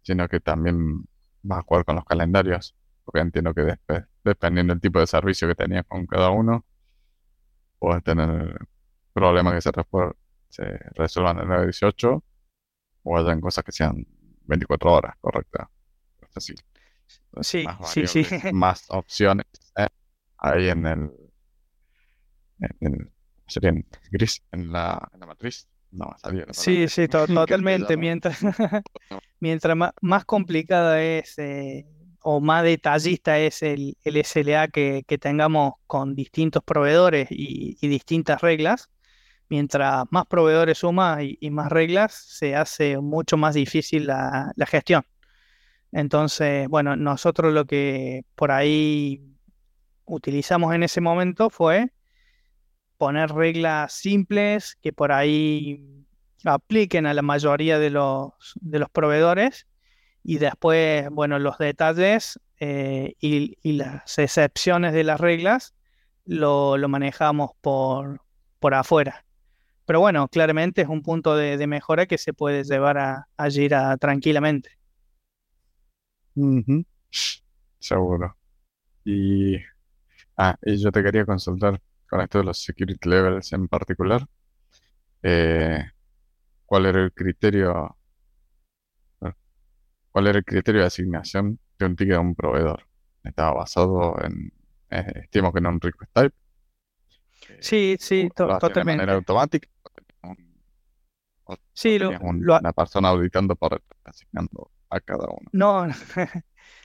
sino 0.04 0.28
que 0.28 0.40
también 0.40 1.06
vas 1.44 1.60
a 1.60 1.64
jugar 1.64 1.86
con 1.86 1.96
los 1.98 2.06
calendarios, 2.06 2.76
porque 3.06 3.22
entiendo 3.22 3.54
que 3.54 3.62
después, 3.64 4.06
dependiendo 4.24 4.74
del 4.74 4.82
tipo 4.82 5.00
de 5.00 5.08
servicio 5.08 5.48
que 5.50 5.56
tenías 5.56 5.86
con 5.88 6.06
cada 6.08 6.32
uno, 6.32 6.66
puedes 7.80 8.04
tener 8.04 8.58
problemas 9.14 9.54
que 9.56 9.62
se, 9.62 9.72
resuel- 9.72 10.16
se 10.58 10.78
resuelvan 10.96 11.40
en 11.40 11.48
918 11.48 12.24
o 13.04 13.18
hayan 13.18 13.40
cosas 13.42 13.64
que 13.64 13.72
sean 13.72 14.06
24 14.46 14.94
horas, 14.94 15.16
correcto. 15.22 15.70
Es 16.22 16.38
así. 16.38 16.54
Sí, 17.42 17.64
más 17.64 17.92
sí, 17.92 18.08
sí. 18.08 18.26
más 18.52 18.86
opciones 18.90 19.46
¿eh? 19.78 19.88
ahí 20.40 20.70
en 20.70 20.86
el, 20.88 21.12
en 22.60 22.94
el- 22.94 23.12
sería 23.48 23.70
en 23.70 23.86
gris, 24.12 24.42
en 24.52 24.72
la, 24.72 25.10
en 25.14 25.20
la 25.20 25.26
matriz. 25.26 25.68
No, 25.92 26.14
salía 26.18 26.46
la 26.46 26.54
Sí, 26.54 26.88
sí, 26.90 27.02
en 27.04 27.08
to- 27.10 27.28
totalmente. 27.28 27.96
Mientras, 27.96 28.40
mientras 29.40 29.78
más, 29.78 29.92
más 30.02 30.26
complicada 30.26 31.02
es 31.02 31.38
eh, 31.38 31.86
o 32.22 32.42
más 32.42 32.64
detallista 32.64 33.40
es 33.40 33.62
el, 33.64 33.96
el 34.04 34.18
SLA 34.18 34.68
que, 34.68 35.04
que 35.08 35.18
tengamos 35.18 35.76
con 35.86 36.14
distintos 36.16 36.62
proveedores 36.64 37.30
y, 37.32 37.78
y 37.80 37.88
distintas 37.88 38.42
reglas, 38.42 38.90
mientras 39.50 40.06
más 40.12 40.26
proveedores 40.28 40.80
sumas 40.80 41.20
y, 41.22 41.50
más 41.52 41.72
reglas, 41.72 42.14
se 42.14 42.56
hace 42.56 42.98
mucho 43.00 43.38
más 43.38 43.56
difícil 43.56 44.08
la, 44.08 44.52
la 44.56 44.66
gestión. 44.66 45.06
Entonces, 45.92 46.68
bueno, 46.68 46.96
nosotros 46.96 47.54
lo 47.54 47.66
que 47.66 48.26
por 48.36 48.52
ahí 48.52 49.24
utilizamos 50.06 50.74
en 50.74 50.84
ese 50.84 51.02
momento 51.02 51.50
fue 51.50 51.92
poner 52.98 53.32
reglas 53.32 53.94
simples 53.94 54.78
que 54.82 54.92
por 54.92 55.12
ahí 55.12 56.06
apliquen 56.44 57.06
a 57.06 57.14
la 57.14 57.22
mayoría 57.22 57.80
de 57.80 57.90
los, 57.90 58.32
de 58.56 58.80
los 58.80 58.90
proveedores 58.90 59.68
y 60.24 60.40
después, 60.40 61.10
bueno, 61.10 61.40
los 61.40 61.58
detalles 61.58 62.40
eh, 62.60 63.16
y, 63.20 63.58
y 63.62 63.74
las 63.74 64.18
excepciones 64.18 64.94
de 64.94 65.04
las 65.04 65.20
reglas 65.20 65.74
lo, 66.26 66.78
lo 66.78 66.90
manejamos 66.90 67.52
por, 67.62 68.22
por 68.60 68.74
afuera. 68.74 69.27
Pero 69.88 70.02
bueno, 70.02 70.28
claramente 70.30 70.84
es 70.84 70.90
un 70.90 71.02
punto 71.04 71.36
de, 71.36 71.58
de 71.58 71.68
mejora 71.68 72.06
que 72.08 72.20
se 72.20 72.34
puede 72.34 72.64
llevar 72.66 73.00
a, 73.00 73.28
a 73.38 73.98
tranquilamente. 73.98 74.72
Seguro. 77.80 78.36
Y, 79.06 79.58
ah, 80.38 80.58
y 80.64 80.78
yo 80.84 80.92
te 80.92 81.04
quería 81.04 81.26
consultar 81.26 81.82
con 82.10 82.22
esto 82.22 82.40
de 82.40 82.46
los 82.46 82.60
security 82.64 83.10
levels 83.10 83.54
en 83.54 83.68
particular. 83.70 84.26
eh, 85.24 85.84
¿cuál 86.66 86.86
era 86.88 87.04
el 87.04 87.14
criterio, 87.14 87.98
cuál 90.12 90.28
era 90.28 90.40
el 90.40 90.46
criterio 90.46 90.82
de 90.82 90.88
asignación 90.88 91.60
de 91.80 91.86
un 91.86 91.96
ticket 91.96 92.16
a 92.16 92.20
un 92.20 92.36
proveedor? 92.36 92.84
¿Estaba 93.24 93.54
basado 93.54 94.16
en, 94.24 94.52
eh, 94.90 95.22
estimo 95.24 95.52
que 95.54 95.60
en 95.60 95.68
un 95.68 95.82
request 95.82 96.12
type? 96.14 96.36
Eh, 97.50 97.56
Sí, 97.60 97.98
sí, 98.00 98.30
¿o 98.44 98.52
to- 98.52 98.52
hacía 98.54 98.76
de 98.76 98.86
manera 98.86 99.14
totalmente. 99.14 99.14
automática? 99.14 99.68
¿O 101.48 101.56
tenías 101.56 101.60
un- 101.60 101.60
o- 101.60 101.60
o 101.60 101.66
Sí, 101.74 101.98
lo, 102.00 102.08
tenías 102.08 102.22
un- 102.24 102.46
lo, 102.46 102.60
una 102.60 102.74
persona 102.74 103.10
auditando 103.10 103.56
por 103.56 103.82
asignando 104.04 104.72
a 104.90 105.00
cada 105.00 105.26
uno? 105.30 105.50
No, 105.52 105.88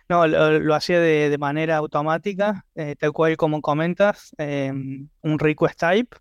no, 0.09 0.27
lo, 0.27 0.59
lo 0.61 0.75
hacía 0.75 1.01
de, 1.01 1.31
de 1.31 1.39
manera 1.39 1.77
automática, 1.77 2.67
eh, 2.75 2.97
tal 2.97 3.13
cual 3.13 3.37
como 3.37 3.61
comentas, 3.63 4.35
em, 4.39 5.09
un 5.23 5.39
request 5.39 5.79
type, 5.79 6.17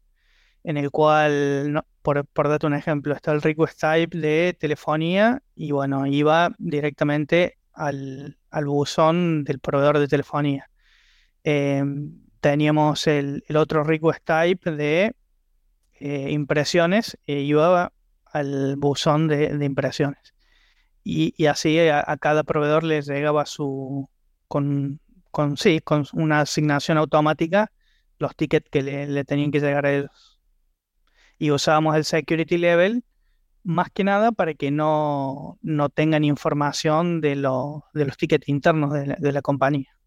en 0.64 0.78
el 0.78 0.92
cual, 0.92 1.74
no- 1.74 1.86
por, 2.02 2.26
por 2.28 2.50
darte 2.50 2.68
un 2.68 2.74
ejemplo, 2.76 3.14
está 3.16 3.32
el 3.32 3.42
request 3.42 3.80
type 3.80 4.18
de 4.18 4.56
telefonía 4.60 5.42
y 5.56 5.72
bueno, 5.72 6.06
iba 6.08 6.54
directamente 6.58 7.58
al, 7.74 8.38
al 8.52 8.66
buzón 8.66 9.44
del 9.44 9.60
proveedor 9.60 10.00
de 10.00 10.08
telefonía. 10.08 10.70
Em, 11.44 12.20
teníamos 12.42 13.08
el, 13.08 13.44
el 13.48 13.56
otro 13.58 13.84
request 13.84 14.24
type 14.26 14.72
de 14.72 15.16
eh, 16.00 16.32
impresiones 16.32 17.18
e 17.28 17.42
iba 17.42 17.94
al 18.32 18.76
buzón 18.78 19.28
de, 19.28 19.58
de 19.58 19.66
impresiones. 19.66 20.34
Y, 21.04 21.34
y 21.38 21.48
así 21.48 21.80
a, 21.80 22.04
a 22.06 22.18
cada 22.18 22.44
proveedor 22.44 22.84
les 22.84 23.08
llegaba 23.08 23.46
su, 23.46 24.10
con, 24.48 25.00
con, 25.32 25.58
sí, 25.58 25.80
con 25.80 26.06
una 26.14 26.42
asignación 26.42 26.98
automática 26.98 27.72
los 28.22 28.36
tickets 28.36 28.70
que 28.70 28.82
le, 28.82 29.26
tenían 29.26 29.52
que 29.52 29.60
llegar 29.60 29.86
a 29.86 29.94
ellos. 29.94 30.40
Y 31.38 31.52
usábamos 31.52 31.96
el 31.96 32.06
security 32.06 32.58
level 32.58 33.04
más 33.64 33.90
que 33.92 34.04
nada 34.04 34.32
para 34.32 34.54
que 34.54 34.72
no, 34.72 35.58
no 35.62 35.90
tengan 35.90 36.24
información 36.24 37.20
de, 37.22 37.30
de 37.36 38.06
los 38.06 38.18
tickets 38.18 38.48
internos 38.48 38.94
de 38.94 39.32
la, 39.32 39.42
compañía. 39.42 39.98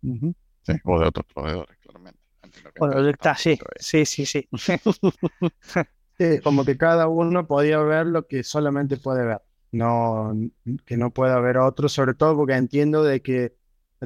Sí, 0.00 0.72
o 0.84 1.00
de 1.00 1.06
otros 1.06 1.26
proveedores, 1.32 1.76
claramente. 1.78 2.20
O 2.78 2.88
de, 2.88 3.14
sí, 3.36 3.58
sí, 3.78 4.06
sí, 4.06 4.26
sí. 4.26 4.48
como 6.42 6.64
que 6.64 6.76
cada 6.76 7.08
uno 7.08 7.46
podía 7.46 7.78
ver 7.80 8.06
lo 8.06 8.26
que 8.26 8.42
solamente 8.42 8.96
puede 8.96 9.24
ver, 9.24 9.42
no 9.72 10.32
que 10.84 10.96
no 10.96 11.10
pueda 11.10 11.40
ver 11.40 11.58
otro, 11.58 11.88
sobre 11.88 12.14
todo 12.14 12.36
porque 12.36 12.54
entiendo 12.54 13.02
de 13.02 13.22
que 13.22 13.54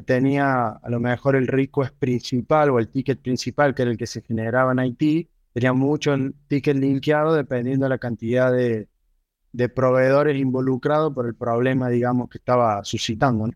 tenía 0.05 0.67
a 0.67 0.89
lo 0.89 0.99
mejor 0.99 1.35
el 1.35 1.47
request 1.47 1.95
principal 1.97 2.69
o 2.69 2.79
el 2.79 2.89
ticket 2.89 3.21
principal, 3.21 3.73
que 3.73 3.81
era 3.83 3.91
el 3.91 3.97
que 3.97 4.07
se 4.07 4.21
generaba 4.21 4.71
en 4.71 4.79
IT, 4.79 5.29
tenía 5.53 5.73
mucho 5.73 6.15
ticket 6.47 6.77
linkeado 6.77 7.33
dependiendo 7.33 7.85
de 7.85 7.89
la 7.89 7.97
cantidad 7.97 8.51
de, 8.51 8.87
proveedores 9.73 10.37
involucrados 10.37 11.13
por 11.13 11.25
el 11.25 11.33
problema, 11.33 11.89
digamos, 11.89 12.29
que 12.29 12.37
estaba 12.37 12.83
suscitando. 12.83 13.49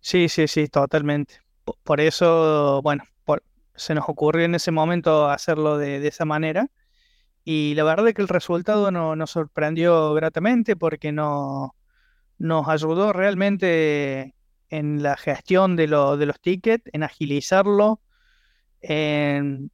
Sí, 0.00 0.30
sí, 0.30 0.48
sí, 0.48 0.68
totalmente. 0.68 1.34
Por, 1.84 2.00
eso, 2.00 2.80
bueno, 2.82 3.04
se 3.80 3.94
nos 3.94 4.04
ocurrió 4.08 4.44
en 4.44 4.54
ese 4.54 4.70
momento 4.70 5.28
hacerlo 5.30 5.78
de, 5.78 6.06
esa 6.06 6.24
manera. 6.26 6.68
Y 7.44 7.74
la 7.74 7.84
verdad 7.84 8.08
es 8.08 8.14
que 8.14 8.22
el 8.22 8.28
resultado 8.28 8.90
no, 8.90 9.16
nos 9.16 9.30
sorprendió 9.30 10.12
gratamente 10.14 10.76
porque 10.76 11.12
no, 11.12 11.74
nos 12.38 12.68
ayudó 12.68 13.12
realmente 13.12 14.34
en 14.68 15.02
la 15.02 15.16
gestión 15.16 15.76
de, 15.76 15.86
de 15.86 16.26
los 16.26 16.40
tickets, 16.40 16.84
en 16.92 17.02
agilizarlo. 17.02 18.02
En, 18.82 19.70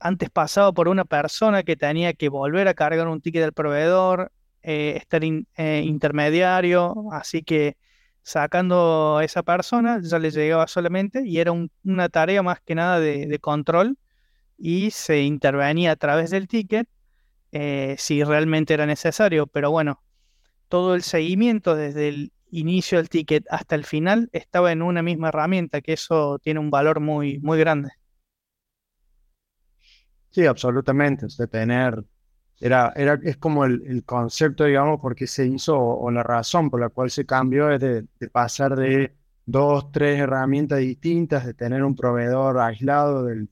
antes 0.00 0.30
pasaba 0.30 0.72
por 0.72 0.88
una 0.88 1.04
persona 1.04 1.62
que 1.62 1.76
tenía 1.76 2.14
que 2.14 2.30
volver 2.30 2.66
a 2.68 2.74
cargar 2.74 3.08
un 3.08 3.20
ticket 3.20 3.42
del 3.42 3.52
proveedor, 3.52 4.32
eh, 4.62 4.94
estar 4.96 5.22
eh, 5.22 5.82
intermediario, 5.84 6.94
así 7.12 7.42
que 7.42 7.76
sacando 8.22 9.18
a 9.18 9.24
esa 9.24 9.42
persona 9.42 10.00
ya 10.02 10.18
le 10.18 10.30
llegaba 10.30 10.66
solamente 10.66 11.22
y 11.26 11.38
era 11.38 11.52
una 11.52 12.08
tarea 12.08 12.42
más 12.42 12.60
que 12.60 12.74
nada 12.74 13.00
de, 13.00 13.38
control 13.40 13.98
y 14.58 14.90
se 14.90 15.22
intervenía 15.22 15.92
a 15.92 15.96
través 15.96 16.30
del 16.30 16.48
ticket 16.48 16.88
eh, 17.52 17.96
si 17.98 18.22
realmente 18.22 18.74
era 18.74 18.86
necesario, 18.86 19.46
pero 19.46 19.70
bueno, 19.70 20.02
todo 20.68 20.94
el 20.94 21.02
seguimiento 21.02 21.74
desde 21.74 22.08
el 22.08 22.32
inicio 22.50 22.98
del 22.98 23.08
ticket 23.08 23.44
hasta 23.50 23.74
el 23.74 23.84
final 23.84 24.28
estaba 24.32 24.72
en 24.72 24.82
una 24.82 25.02
misma 25.02 25.28
herramienta, 25.28 25.80
que 25.80 25.94
eso 25.94 26.38
tiene 26.38 26.60
un 26.60 26.70
valor 26.70 27.00
muy, 27.00 27.38
muy 27.40 27.58
grande. 27.58 27.90
Sí, 30.30 30.46
absolutamente. 30.46 31.26
O 31.26 31.46
tener, 31.48 32.04
era, 32.60 32.92
era, 32.94 33.18
es 33.22 33.38
como 33.38 33.64
el, 33.64 34.04
concepto, 34.04 34.64
digamos, 34.64 35.00
porque 35.00 35.26
se 35.26 35.46
hizo, 35.46 35.78
o, 35.78 36.10
la 36.10 36.22
razón 36.22 36.70
por 36.70 36.80
la 36.80 36.90
cual 36.90 37.10
se 37.10 37.24
cambió 37.26 37.70
es 37.70 37.80
de, 37.80 38.06
pasar 38.32 38.76
de 38.76 39.16
dos, 39.46 39.90
tres 39.92 40.20
herramientas 40.20 40.78
distintas, 40.80 41.46
de 41.46 41.54
tener 41.54 41.82
un 41.82 41.96
proveedor 41.96 42.58
aislado 42.58 43.24
del, 43.24 43.48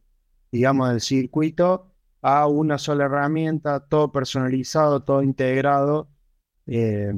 digamos, 0.53 0.91
del 0.91 1.01
circuito, 1.01 1.91
a 2.21 2.47
una 2.49 2.79
sola 2.79 3.07
herramienta, 3.07 3.81
todo 3.81 4.13
personalizado, 4.13 5.03
todo 5.03 5.23
integrado. 5.23 6.09
Eh, 6.67 7.13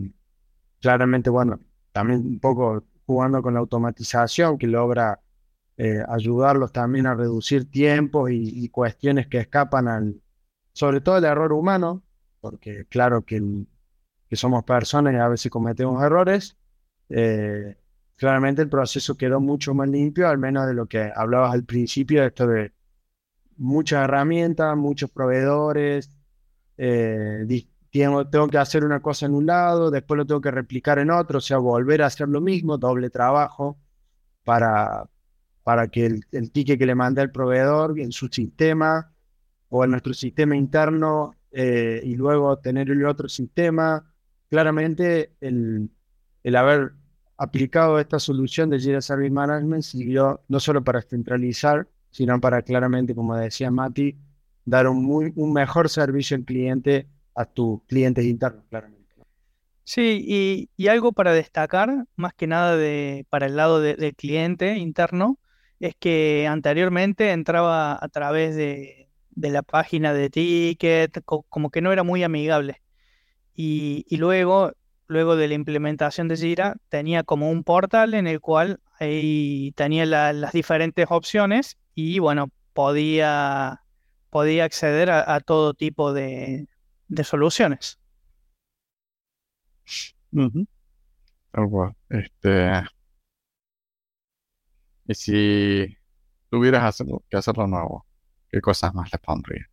claramente, 0.81 1.31
bueno, 1.31 1.61
también 1.93 2.21
un 2.21 2.41
poco 2.41 2.85
jugando 3.07 3.43
con 3.43 3.55
la 3.55 3.61
automatización 3.61 4.59
que 4.59 4.67
logra 4.69 5.21
eh, 5.77 6.05
ayudarlos 6.09 6.73
también 6.73 7.07
a 7.07 7.15
reducir 7.15 7.71
tiempos 7.71 8.31
y, 8.31 8.69
cuestiones 8.69 9.27
que 9.27 9.39
escapan 9.39 9.89
al, 9.89 10.21
sobre 10.81 11.03
todo 11.03 11.19
el 11.19 11.25
error 11.25 11.53
humano, 11.53 12.03
porque 12.41 12.87
claro 12.87 13.23
que, 13.27 13.43
somos 14.33 14.65
personas 14.65 15.13
y 15.13 15.17
a 15.17 15.29
veces 15.29 15.53
cometemos 15.53 16.03
errores. 16.03 16.57
Eh, 17.11 17.77
claramente 18.17 18.63
el 18.63 18.71
proceso 18.71 19.15
quedó 19.15 19.41
mucho 19.41 19.75
más 19.75 19.91
limpio, 19.91 20.27
al 20.27 20.39
menos 20.39 20.67
de 20.67 20.73
lo 20.73 20.87
que 20.87 21.13
hablabas 21.15 21.53
al 21.53 21.65
principio, 21.65 22.25
esto 22.25 22.47
de 22.47 22.73
muchas 23.59 24.05
herramientas, 24.05 24.75
muchos 24.75 25.11
proveedores, 25.11 26.17
eh, 26.79 27.45
tengo, 27.91 28.27
tengo, 28.27 28.49
que 28.49 28.57
hacer 28.57 28.83
una 28.83 29.03
cosa 29.03 29.27
en 29.27 29.35
un 29.35 29.45
lado, 29.45 29.91
después 29.91 30.17
lo 30.17 30.25
tengo 30.25 30.41
que 30.41 30.51
replicar 30.51 30.99
en 30.99 31.11
otro, 31.11 31.39
o 31.39 31.43
sea, 31.43 31.59
volver 31.59 32.01
a 32.01 32.07
hacer 32.07 32.27
lo 32.27 32.41
mismo, 32.41 32.79
doble 32.79 33.11
trabajo 33.11 33.77
para, 34.45 35.05
para 35.63 35.89
que 35.89 36.07
el, 36.07 36.53
ticket 36.53 36.79
que 36.79 36.87
le 36.87 36.95
manda 36.95 37.21
el 37.21 37.31
proveedor 37.31 38.01
en 38.01 38.13
su 38.13 38.29
sistema 38.29 39.13
o 39.71 39.85
en 39.85 39.93
nuestro 39.93 40.13
sistema 40.13 40.57
interno 40.57 41.35
eh, 41.53 42.01
y 42.05 42.15
luego 42.15 42.59
tener 42.59 42.91
el 42.91 43.07
otro 43.07 43.29
sistema. 43.29 44.05
Claramente 44.49 45.33
el, 45.41 45.89
el 46.43 46.57
haber 46.57 46.93
aplicado 47.37 47.99
esta 47.99 48.19
solución 48.19 48.69
de 48.69 48.79
Jira 48.79 49.01
Service 49.01 49.31
Management 49.31 49.83
sirvió 49.83 50.43
no 50.49 50.61
solo 50.61 50.85
para 50.85 51.01
centralizar, 51.01 51.89
sino 52.11 52.39
para 52.41 52.63
claramente, 52.63 53.15
como 53.15 53.37
decía 53.37 53.71
Mati, 53.71 54.19
dar 54.65 54.87
un, 54.89 55.03
muy, 55.03 55.33
un 55.37 55.53
mejor 55.53 55.89
servicio 55.89 56.37
al 56.37 56.45
cliente 56.45 57.09
a 57.35 57.45
tus 57.47 57.83
clientes 57.85 58.25
internos, 58.25 58.65
claramente. 58.69 59.01
Sí, 59.85 60.69
y, 60.77 60.89
algo 60.89 61.13
para 61.13 61.33
destacar, 61.33 62.07
más 62.15 62.35
que 62.35 62.47
nada 62.47 62.77
de, 62.77 63.27
para 63.29 63.47
el 63.47 63.57
lado 63.57 63.81
del 63.81 64.15
cliente 64.15 64.77
interno, 64.77 65.39
es 65.81 65.97
que 65.99 66.47
anteriormente 66.47 67.33
entraba 67.33 67.99
a 68.01 68.09
través 68.09 68.55
de, 68.55 69.10
la 69.49 69.63
página 69.63 70.13
de 70.13 70.29
ticket, 70.29 71.23
como 71.25 71.71
que 71.71 71.81
no 71.81 71.93
era 71.93 72.03
muy 72.03 72.23
amigable. 72.23 72.83
Y, 73.55 74.05
luego, 74.17 74.73
luego 75.07 75.37
de 75.37 75.49
la 75.49 75.55
implementación 75.55 76.29
de 76.29 76.37
Jira, 76.37 76.77
tenía 76.89 77.25
como 77.25 77.51
un 77.51 77.65
portal 77.65 78.15
en 78.15 78.27
el 78.27 78.41
cual 78.41 78.81
ahí 78.99 79.73
tenía 79.77 80.07
las 80.07 80.53
diferentes 80.53 81.07
opciones 81.09 81.79
y 81.95 82.19
bueno, 82.19 82.51
podía, 82.75 83.83
podía 84.31 84.65
acceder 84.65 85.11
a, 85.11 85.41
todo 85.41 85.75
tipo 85.75 86.13
de, 86.13 86.69
soluciones. 87.23 87.99
Este, 92.09 92.83
y 95.07 95.15
si 95.15 95.97
tuvieras 96.51 97.03
que 97.29 97.37
hacerlo 97.37 97.67
nuevo, 97.67 98.07
¿qué 98.51 98.61
cosas 98.61 98.95
más 98.95 99.13
le 99.13 99.19
pondrías? 99.19 99.67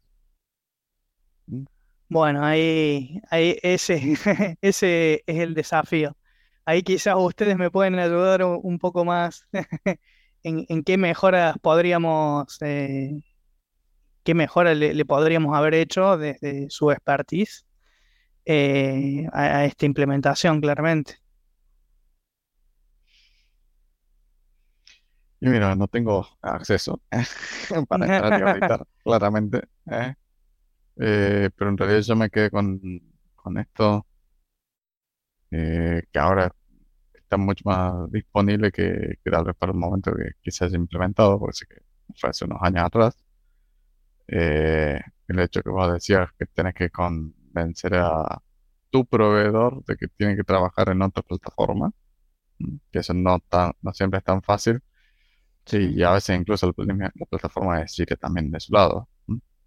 Mm. 1.47 1.65
Bueno, 2.09 2.43
ahí, 2.45 3.21
ahí 3.29 3.57
ese, 3.63 3.95
ese 4.61 5.23
es 5.25 5.39
el 5.39 5.53
desafío. 5.53 6.15
Ahí 6.65 6.83
quizás 6.83 7.15
ustedes 7.17 7.57
me 7.57 7.71
pueden 7.71 7.97
ayudar 7.99 8.43
un 8.43 8.79
poco 8.79 9.05
más 9.05 9.47
en, 10.43 10.83
qué 10.83 10.97
mejoras 10.97 11.57
podríamos, 11.61 12.57
eh, 12.61 13.21
qué 14.23 14.33
mejoras 14.33 14.77
le, 14.77 15.05
podríamos 15.05 15.55
haber 15.55 15.75
hecho 15.75 16.17
desde 16.17 16.69
su 16.69 16.91
expertise 16.91 17.65
eh, 18.45 19.27
a 19.33 19.65
esta 19.65 19.85
implementación, 19.85 20.61
claramente. 20.61 21.19
Y 25.39 25.49
mira, 25.49 25.75
no 25.75 25.87
tengo 25.87 26.25
acceso 26.41 27.01
para 27.87 28.05
entrar 28.17 28.39
y 28.39 28.43
ahorita, 28.43 28.87
claramente. 29.03 29.67
¿eh? 29.91 30.15
Eh, 30.97 31.49
pero 31.55 31.69
en 31.69 31.77
realidad 31.77 32.01
yo 32.01 32.15
me 32.15 32.29
quedé 32.29 32.49
con, 32.49 32.79
con 33.35 33.57
esto, 33.59 34.05
eh, 35.51 36.03
que 36.11 36.19
ahora 36.19 36.51
está 37.13 37.37
mucho 37.37 37.63
más 37.65 38.11
disponible 38.11 38.71
que, 38.71 39.19
que 39.23 39.31
tal 39.31 39.45
vez 39.45 39.55
para 39.55 39.71
el 39.73 39.77
momento 39.77 40.11
que, 40.41 40.51
se 40.51 40.65
haya 40.65 40.75
implementado, 40.75 41.39
porque 41.39 41.53
sé 41.53 41.65
que 41.67 41.81
fue 42.15 42.29
hace 42.31 42.45
unos 42.45 42.59
años 42.61 42.85
atrás. 42.85 43.15
el 44.27 45.39
hecho 45.39 45.61
que 45.61 45.69
vos 45.69 45.93
decías 45.93 46.29
que 46.37 46.45
tenés 46.47 46.73
que 46.73 46.89
convencer 46.89 47.95
a 47.95 48.41
tu 48.89 49.05
proveedor 49.05 49.83
de 49.85 49.97
que 49.97 50.07
tiene 50.07 50.35
que 50.35 50.43
trabajar 50.43 50.89
en 50.89 51.01
otra 51.01 51.23
plataforma, 51.23 51.91
que 52.91 52.99
eso 52.99 53.13
no, 53.13 53.39
tan, 53.39 53.73
no 53.81 53.93
siempre 53.93 54.19
es 54.19 54.23
tan 54.23 54.41
fácil 54.41 54.81
Sí, 55.67 55.91
y 55.95 56.03
a 56.03 56.11
veces 56.13 56.39
incluso 56.39 56.73
la, 56.77 57.11
plataforma 57.29 57.79
de 57.79 58.05
que 58.05 58.15
también 58.15 58.49
de 58.51 58.59
su 58.59 58.71
lado. 58.73 59.09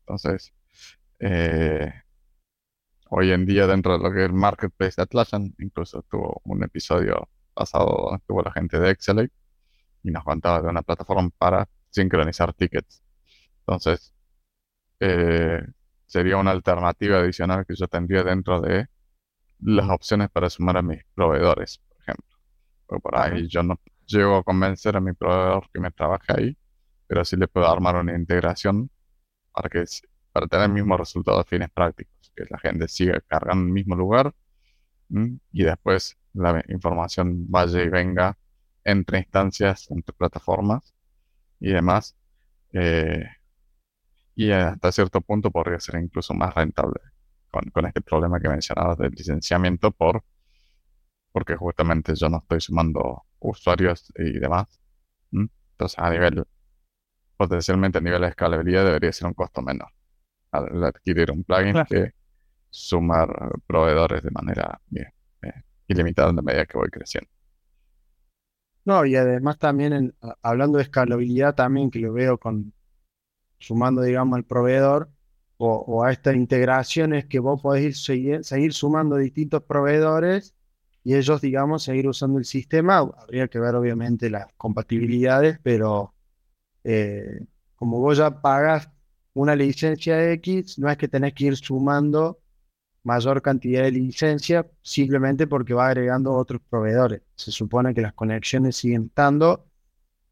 Entonces, 0.00 0.52
eh, 1.18 1.92
hoy 3.10 3.32
en 3.32 3.44
día 3.46 3.66
dentro 3.66 3.98
de 3.98 4.04
lo 4.04 4.12
que 4.12 4.20
es 4.20 4.30
el 4.30 4.32
marketplace 4.32 4.94
de 4.96 5.02
Atlassian, 5.02 5.54
incluso 5.58 6.02
tuvo 6.10 6.40
un 6.44 6.64
episodio 6.64 7.28
pasado 7.54 8.16
estuvo 8.16 8.42
la 8.42 8.52
gente 8.52 8.80
de 8.80 8.90
Excel 8.90 9.30
y 10.02 10.10
nos 10.10 10.24
contaba 10.24 10.62
de 10.62 10.68
una 10.68 10.82
plataforma 10.82 11.28
para 11.36 11.68
sincronizar 11.90 12.54
tickets. 12.54 13.02
Entonces, 13.60 14.14
eh, 15.00 15.62
sería 16.06 16.38
una 16.38 16.52
alternativa 16.52 17.18
adicional 17.18 17.66
que 17.66 17.74
yo 17.76 17.88
tendría 17.88 18.22
dentro 18.24 18.60
de 18.62 18.86
las 19.60 19.90
opciones 19.90 20.30
para 20.30 20.50
sumar 20.50 20.78
a 20.78 20.82
mis 20.82 21.04
proveedores, 21.14 21.78
por 21.88 22.00
ejemplo. 22.00 22.38
Porque 22.86 23.02
por 23.02 23.18
ahí 23.18 23.48
yo 23.48 23.62
no, 23.62 23.78
llego 24.10 24.36
a 24.36 24.44
convencer 24.44 24.96
a 24.96 25.00
mi 25.00 25.12
proveedor 25.12 25.68
que 25.72 25.80
me 25.80 25.90
trabaje 25.90 26.32
ahí, 26.36 26.58
pero 27.06 27.24
sí 27.24 27.36
le 27.36 27.48
puedo 27.48 27.68
armar 27.68 27.96
una 27.96 28.14
integración 28.16 28.90
para 29.52 29.68
que 29.68 29.84
para 30.32 30.46
tener 30.46 30.66
el 30.66 30.72
mismo 30.72 30.96
resultado 30.96 31.38
de 31.38 31.44
fines 31.44 31.70
prácticos, 31.70 32.32
que 32.34 32.44
la 32.48 32.58
gente 32.58 32.88
siga 32.88 33.20
cargando 33.26 33.62
en 33.62 33.68
el 33.68 33.74
mismo 33.74 33.96
lugar 33.96 34.32
y 35.52 35.64
después 35.64 36.16
la 36.34 36.62
información 36.68 37.50
vaya 37.50 37.82
y 37.82 37.88
venga 37.88 38.38
entre 38.84 39.18
instancias, 39.18 39.90
entre 39.90 40.14
plataformas 40.14 40.94
y 41.58 41.70
demás. 41.72 42.16
Eh, 42.72 43.24
y 44.36 44.52
hasta 44.52 44.92
cierto 44.92 45.20
punto 45.20 45.50
podría 45.50 45.80
ser 45.80 45.96
incluso 46.00 46.32
más 46.34 46.54
rentable 46.54 47.00
con, 47.50 47.86
este 47.86 48.00
problema 48.00 48.40
que 48.40 48.48
mencionabas 48.48 48.96
del 48.98 49.10
licenciamiento 49.10 49.90
por 49.90 50.22
porque 51.32 51.56
justamente 51.56 52.14
yo 52.14 52.28
no 52.28 52.38
estoy 52.38 52.60
sumando 52.60 53.24
usuarios 53.40 54.12
y 54.16 54.38
demás. 54.38 54.80
Entonces, 55.32 55.98
a 55.98 56.10
nivel, 56.10 56.44
potencialmente 57.36 57.98
a 57.98 58.00
nivel 58.00 58.22
de 58.22 58.28
escalabilidad 58.28 58.84
debería 58.84 59.12
ser 59.12 59.28
un 59.28 59.34
costo 59.34 59.62
menor 59.62 59.88
al 60.52 60.84
adquirir 60.84 61.30
un 61.30 61.44
plugin 61.44 61.84
que 61.88 62.12
sumar 62.68 63.28
proveedores 63.66 64.22
de 64.22 64.30
manera 64.30 64.80
eh, 64.94 65.62
ilimitada 65.88 66.30
en 66.30 66.36
la 66.36 66.42
medida 66.42 66.66
que 66.66 66.78
voy 66.78 66.90
creciendo. 66.90 67.30
No, 68.84 69.04
y 69.04 69.14
además 69.14 69.58
también 69.58 70.14
hablando 70.42 70.78
de 70.78 70.84
escalabilidad, 70.84 71.54
también 71.54 71.90
que 71.90 72.00
lo 72.00 72.12
veo 72.12 72.38
con 72.38 72.72
sumando, 73.58 74.02
digamos, 74.02 74.36
al 74.36 74.44
proveedor 74.44 75.10
o, 75.58 76.02
a 76.04 76.12
estas 76.12 76.34
integraciones 76.36 77.26
que 77.26 77.38
vos 77.38 77.60
podés 77.60 78.02
seguir, 78.02 78.44
seguir 78.44 78.72
sumando 78.72 79.16
distintos 79.16 79.62
proveedores 79.62 80.54
y 81.04 81.14
ellos, 81.14 81.40
digamos, 81.40 81.82
seguir 81.84 82.08
usando 82.08 82.38
el 82.38 82.44
sistema. 82.44 82.98
Habría 82.98 83.48
que 83.48 83.58
ver, 83.58 83.74
obviamente, 83.74 84.30
las 84.30 84.46
compatibilidades, 84.56 85.58
pero 85.62 86.14
eh, 86.84 87.46
como 87.76 88.00
vos 88.00 88.18
ya 88.18 88.40
pagas 88.42 88.90
una 89.34 89.56
licencia 89.56 90.32
X, 90.32 90.78
no 90.78 90.90
es 90.90 90.96
que 90.98 91.08
tenés 91.08 91.34
que 91.34 91.46
ir 91.46 91.56
sumando 91.56 92.40
mayor 93.02 93.40
cantidad 93.42 93.82
de 93.82 93.92
licencia 93.92 94.66
simplemente 94.82 95.46
porque 95.46 95.74
va 95.74 95.88
agregando 95.88 96.32
otros 96.34 96.60
proveedores. 96.68 97.22
Se 97.34 97.50
supone 97.50 97.94
que 97.94 98.02
las 98.02 98.12
conexiones 98.14 98.76
siguen 98.76 99.06
estando 99.06 99.66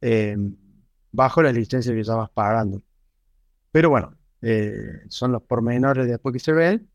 eh, 0.00 0.36
bajo 1.12 1.42
la 1.42 1.52
licencia 1.52 1.94
que 1.94 2.02
ya 2.04 2.14
vas 2.14 2.30
pagando. 2.30 2.82
Pero 3.70 3.90
bueno, 3.90 4.14
eh, 4.42 5.02
son 5.08 5.32
los 5.32 5.42
pormenores 5.42 6.06
después 6.08 6.32
que 6.32 6.40
se 6.40 6.52
ven. 6.52 6.88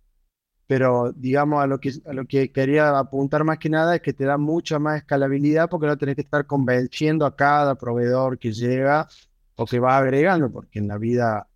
Pero 0.67 1.11
digamos, 1.13 1.63
a 1.63 1.67
lo, 1.67 1.79
que, 1.79 1.91
a 2.05 2.13
lo 2.13 2.25
que 2.25 2.51
quería 2.51 2.97
apuntar 2.97 3.43
más 3.43 3.59
que 3.59 3.69
nada 3.69 3.95
es 3.95 4.01
que 4.01 4.13
te 4.13 4.25
da 4.25 4.37
mucha 4.37 4.79
más 4.79 4.97
escalabilidad 4.97 5.69
porque 5.69 5.87
no 5.87 5.97
tenés 5.97 6.15
que 6.15 6.21
estar 6.21 6.45
convenciendo 6.45 7.25
a 7.25 7.35
cada 7.35 7.75
proveedor 7.75 8.39
que 8.39 8.53
llega 8.53 9.07
o 9.55 9.65
que 9.65 9.79
va 9.79 9.97
agregando, 9.97 10.51
porque 10.51 10.79
en 10.79 10.87
la 10.87 10.97
vida 10.97 11.47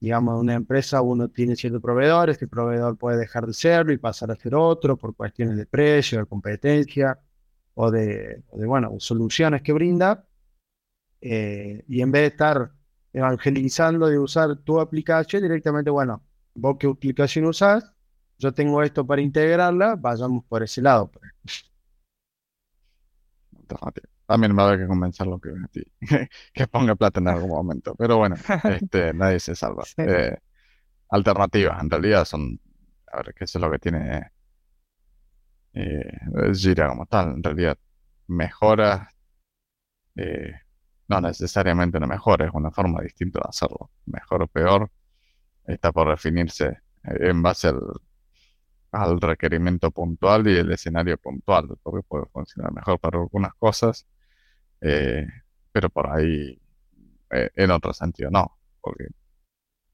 digamos, 0.00 0.34
en 0.34 0.40
una 0.40 0.54
empresa 0.54 1.02
uno 1.02 1.28
tiene 1.28 1.54
ciertos 1.56 1.82
proveedores, 1.82 2.34
este 2.34 2.48
proveedor 2.48 2.96
puede 2.96 3.18
dejar 3.18 3.46
de 3.46 3.52
serlo 3.52 3.92
y 3.92 3.98
pasar 3.98 4.30
a 4.30 4.36
ser 4.36 4.54
otro 4.54 4.96
por 4.96 5.14
cuestiones 5.14 5.56
de 5.58 5.66
precio, 5.66 6.20
de 6.20 6.26
competencia 6.26 7.18
o 7.74 7.90
de, 7.90 8.42
bueno, 8.52 8.94
soluciones 8.98 9.62
que 9.62 9.72
brinda. 9.72 10.26
Eh, 11.20 11.84
y 11.86 12.00
en 12.00 12.10
vez 12.10 12.22
de 12.22 12.26
estar 12.28 12.72
evangelizando 13.12 14.06
de 14.06 14.18
usar 14.18 14.56
tu 14.56 14.80
aplicación, 14.80 15.42
directamente, 15.42 15.90
bueno, 15.90 16.22
vos 16.54 16.76
qué 16.78 16.86
aplicación 16.86 17.44
usás, 17.44 17.92
yo 18.40 18.52
tengo 18.52 18.82
esto 18.82 19.06
para 19.06 19.20
integrarla, 19.20 19.96
vayamos 19.96 20.44
por 20.46 20.62
ese 20.62 20.80
lado. 20.80 21.10
Pues. 21.10 21.70
También 24.26 24.54
me 24.54 24.62
va 24.62 24.70
a 24.70 24.72
haber 24.72 24.80
que 24.80 24.86
convencerlo 24.88 25.38
que, 25.38 25.50
que 26.54 26.66
ponga 26.66 26.96
plata 26.96 27.20
en 27.20 27.28
algún 27.28 27.50
momento. 27.50 27.94
Pero 27.96 28.16
bueno, 28.16 28.36
este, 28.64 29.12
nadie 29.14 29.40
se 29.40 29.54
salva. 29.54 29.84
Eh, 29.98 30.36
alternativas, 31.10 31.82
en 31.82 31.90
realidad 31.90 32.24
son, 32.24 32.58
a 33.12 33.18
ver, 33.18 33.34
qué 33.34 33.44
es 33.44 33.54
lo 33.56 33.70
que 33.70 33.78
tiene 33.78 34.32
eh, 35.74 36.18
Gira 36.54 36.88
como 36.88 37.04
tal. 37.06 37.34
En 37.34 37.42
realidad, 37.42 37.76
mejoras, 38.28 39.06
eh, 40.16 40.54
no 41.08 41.20
necesariamente 41.20 41.98
una 41.98 42.06
mejora, 42.06 42.46
es 42.46 42.54
una 42.54 42.70
forma 42.70 43.02
distinta 43.02 43.40
de 43.40 43.48
hacerlo. 43.50 43.90
Mejor 44.06 44.44
o 44.44 44.46
peor, 44.46 44.90
está 45.66 45.92
por 45.92 46.08
definirse 46.08 46.78
en 47.02 47.42
base 47.42 47.68
al, 47.68 47.80
al 48.92 49.20
requerimiento 49.20 49.90
puntual 49.90 50.46
y 50.48 50.56
el 50.56 50.72
escenario 50.72 51.16
puntual, 51.18 51.68
porque 51.82 52.02
puede 52.06 52.26
funcionar 52.26 52.72
mejor 52.72 52.98
para 53.00 53.18
algunas 53.18 53.54
cosas 53.54 54.06
eh, 54.80 55.26
pero 55.72 55.90
por 55.90 56.10
ahí, 56.10 56.60
eh, 57.30 57.50
en 57.54 57.70
otro 57.70 57.92
sentido, 57.92 58.30
no, 58.30 58.58
porque 58.80 59.08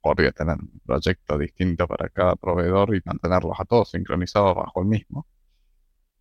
podría 0.01 0.33
tener 0.33 0.57
un 0.59 0.81
proyecto 0.85 1.39
distinto 1.39 1.89
para 1.89 2.09
cada 2.11 2.37
proveedor 2.37 2.95
y 2.97 3.03
mantenerlos 3.05 3.59
a 3.61 3.65
todos 3.65 3.91
sincronizados 3.91 4.55
bajo 4.57 4.81
el 4.83 4.89
mismo 4.89 5.27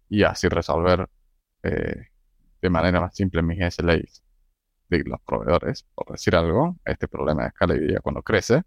y 0.10 0.24
así 0.24 0.48
resolver 0.50 1.10
eh, 1.64 2.10
de 2.62 2.70
manera 2.70 3.00
más 3.02 3.16
simple 3.16 3.42
mis 3.42 3.60
SLAs 3.76 4.24
de 4.90 5.04
los 5.06 5.22
proveedores, 5.22 5.84
por 5.96 6.12
decir 6.12 6.36
algo, 6.36 6.78
este 6.86 7.08
problema 7.08 7.44
de 7.44 7.48
escala 7.50 7.76
cuando 8.02 8.22
crece, 8.24 8.64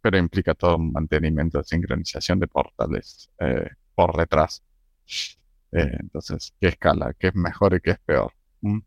pero 0.00 0.18
implica 0.18 0.54
todo 0.54 0.76
un 0.76 0.92
mantenimiento 0.92 1.58
de 1.58 1.64
sincronización 1.64 2.38
de 2.40 2.48
portales 2.48 3.30
por 3.94 4.16
detrás. 4.16 4.62
Eh, 5.72 5.96
entonces, 6.00 6.54
¿qué 6.60 6.68
escala? 6.68 7.14
¿Qué 7.18 7.28
es 7.28 7.34
mejor 7.34 7.74
y 7.74 7.80
qué 7.80 7.92
es 7.92 7.98
peor? 8.00 8.32
¿Mm? 8.60 8.80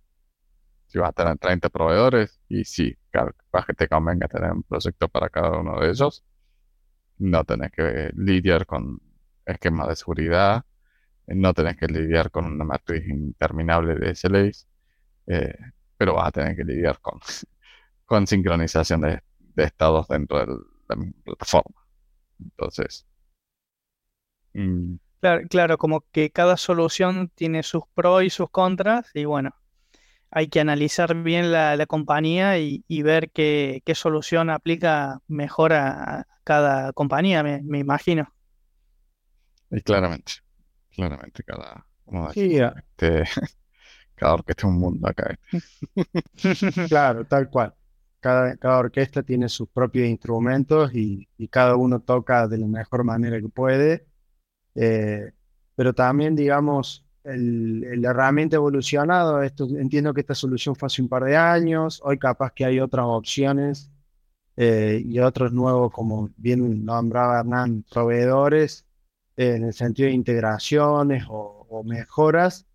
Si 0.87 0.99
vas 0.99 1.09
a 1.09 1.13
tener 1.13 1.37
30 1.37 1.69
proveedores, 1.69 2.39
y 2.49 2.63
sí, 2.65 2.97
capaz 3.11 3.65
que 3.65 3.73
te 3.73 3.87
convenga 3.87 4.27
tener 4.27 4.51
un 4.51 4.63
proyecto 4.63 5.07
para 5.09 5.29
cada 5.29 5.59
uno 5.59 5.79
de 5.79 5.89
ellos, 5.89 6.23
no 7.19 7.43
tenés 7.45 7.71
que 7.71 8.11
lidiar 8.15 8.65
con 8.65 8.99
esquemas 9.45 9.89
de 9.89 9.95
seguridad, 9.95 10.65
no 11.27 11.53
tenés 11.53 11.77
que 11.77 11.87
lidiar 11.87 12.31
con 12.31 12.45
una 12.45 12.65
matriz 12.65 13.07
interminable 13.07 13.95
de 13.95 14.15
SLAs, 14.15 14.67
eh, 15.27 15.55
pero 15.97 16.15
vas 16.15 16.27
a 16.29 16.31
tener 16.31 16.55
que 16.55 16.63
lidiar 16.63 16.99
con, 16.99 17.19
con 18.05 18.27
sincronización 18.27 19.01
de, 19.01 19.21
estados 19.57 20.07
dentro 20.07 20.39
de 20.39 20.57
la 20.91 20.95
misma 20.95 21.21
plataforma. 21.23 21.81
Entonces, 22.39 23.05
mm, 24.53 24.95
Claro, 25.21 25.47
claro, 25.47 25.77
como 25.77 26.01
que 26.11 26.31
cada 26.31 26.57
solución 26.57 27.29
tiene 27.35 27.61
sus 27.61 27.83
pros 27.93 28.23
y 28.23 28.31
sus 28.31 28.49
contras 28.49 29.11
y 29.13 29.25
bueno, 29.25 29.51
hay 30.31 30.47
que 30.47 30.59
analizar 30.59 31.13
bien 31.13 31.51
la, 31.51 31.85
compañía 31.85 32.57
y, 32.57 33.01
ver 33.03 33.29
qué, 33.29 33.83
solución 33.93 34.49
aplica 34.49 35.19
mejor 35.27 35.73
a, 35.73 36.25
cada 36.43 36.91
compañía, 36.93 37.43
me, 37.43 37.77
imagino. 37.77 38.33
Y 39.69 39.81
claramente, 39.81 40.33
claramente, 40.89 41.43
cada, 41.43 41.85
este, 42.33 43.23
cada 44.15 44.33
orquesta 44.33 44.61
es 44.61 44.71
un 44.71 44.79
mundo 44.79 45.07
acá. 45.07 45.37
Este. 46.33 46.87
claro, 46.87 47.25
tal 47.25 47.47
cual. 47.49 47.75
Cada, 48.21 48.55
cada, 48.57 48.77
orquesta 48.79 49.23
tiene 49.23 49.49
sus 49.49 49.67
propios 49.69 50.07
instrumentos 50.07 50.93
y, 50.93 51.27
y 51.37 51.47
cada 51.49 51.75
uno 51.75 51.99
toca 52.01 52.47
de 52.47 52.57
la 52.59 52.67
mejor 52.67 53.03
manera 53.03 53.41
que 53.41 53.49
puede 53.49 54.05
eh, 54.75 55.31
pero 55.75 55.93
también, 55.93 56.35
digamos, 56.35 57.05
la 57.23 58.09
herramienta 58.09 58.57
ha 58.57 58.59
evolucionado. 58.59 59.41
Esto, 59.43 59.67
entiendo 59.77 60.13
que 60.13 60.21
esta 60.21 60.35
solución 60.35 60.75
fue 60.75 60.87
hace 60.87 61.01
un 61.01 61.09
par 61.09 61.23
de 61.23 61.37
años. 61.37 62.01
Hoy 62.03 62.17
capaz 62.17 62.51
que 62.53 62.65
hay 62.65 62.79
otras 62.79 63.05
opciones 63.07 63.91
eh, 64.57 65.01
y 65.05 65.19
otros 65.19 65.51
nuevos, 65.53 65.91
como 65.91 66.29
bien 66.37 66.85
nombraba 66.85 67.39
Hernán, 67.39 67.85
proveedores 67.91 68.85
eh, 69.37 69.55
en 69.55 69.65
el 69.65 69.73
sentido 69.73 70.07
de 70.07 70.15
integraciones 70.15 71.25
o, 71.29 71.83
mejoras 71.85 72.67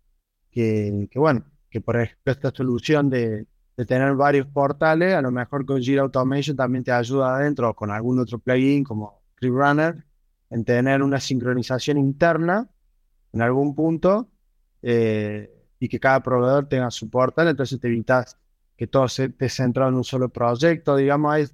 que, 0.51 1.07
bueno, 1.15 1.45
que 1.69 1.81
por 1.81 1.97
ejemplo 2.01 2.33
esta 2.33 2.51
solución 2.51 3.09
de, 3.11 3.45
de, 3.77 3.85
tener 3.85 4.13
varios 4.15 4.47
portales, 4.47 5.13
a 5.13 5.21
lo 5.21 5.31
mejor 5.31 5.65
con 5.65 5.81
Jira 5.81 6.01
Automation 6.01 6.57
también 6.57 6.83
te 6.83 6.91
ayuda 6.91 7.37
adentro 7.37 7.73
con 7.75 7.91
algún 7.91 8.19
otro 8.19 8.39
plugin 8.39 8.83
como 8.83 9.21
Runner 9.39 10.03
en 10.49 10.65
tener 10.65 11.03
una 11.03 11.19
sincronización 11.19 11.97
interna 11.97 12.67
en 13.33 13.41
algún 13.41 13.75
punto 13.75 14.29
eh, 14.81 15.51
y 15.79 15.87
que 15.87 15.99
cada 15.99 16.21
proveedor 16.23 16.67
tenga 16.67 16.89
su 16.91 17.09
portal, 17.09 17.49
entonces 17.49 17.79
te 17.79 17.87
evitas 17.87 18.37
que 18.75 18.87
todo 18.87 19.07
se 19.07 19.25
esté 19.25 19.49
centrado 19.49 19.89
en 19.89 19.95
un 19.95 20.03
solo 20.03 20.29
proyecto. 20.29 20.95
Digamos, 20.95 21.33
hay 21.33 21.45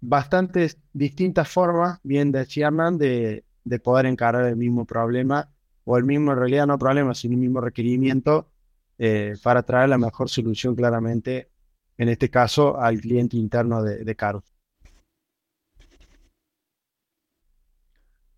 bastantes 0.00 0.78
distintas 0.92 1.48
formas, 1.48 2.00
bien 2.02 2.32
decía 2.32 2.68
Hernán, 2.68 2.98
de, 2.98 3.44
de 3.64 3.78
poder 3.78 4.06
encarar 4.06 4.46
el 4.46 4.56
mismo 4.56 4.84
problema 4.84 5.48
o 5.84 5.96
el 5.96 6.04
mismo, 6.04 6.32
en 6.32 6.38
realidad 6.38 6.66
no 6.66 6.78
problema, 6.78 7.14
sino 7.14 7.34
el 7.34 7.40
mismo 7.40 7.60
requerimiento 7.60 8.48
eh, 9.02 9.34
para 9.42 9.62
traer 9.62 9.88
la 9.88 9.96
mejor 9.96 10.28
solución 10.28 10.76
claramente, 10.76 11.48
en 11.96 12.10
este 12.10 12.28
caso, 12.28 12.78
al 12.78 13.00
cliente 13.00 13.38
interno 13.38 13.82
de, 13.82 14.04
de 14.04 14.14
Caro. 14.14 14.44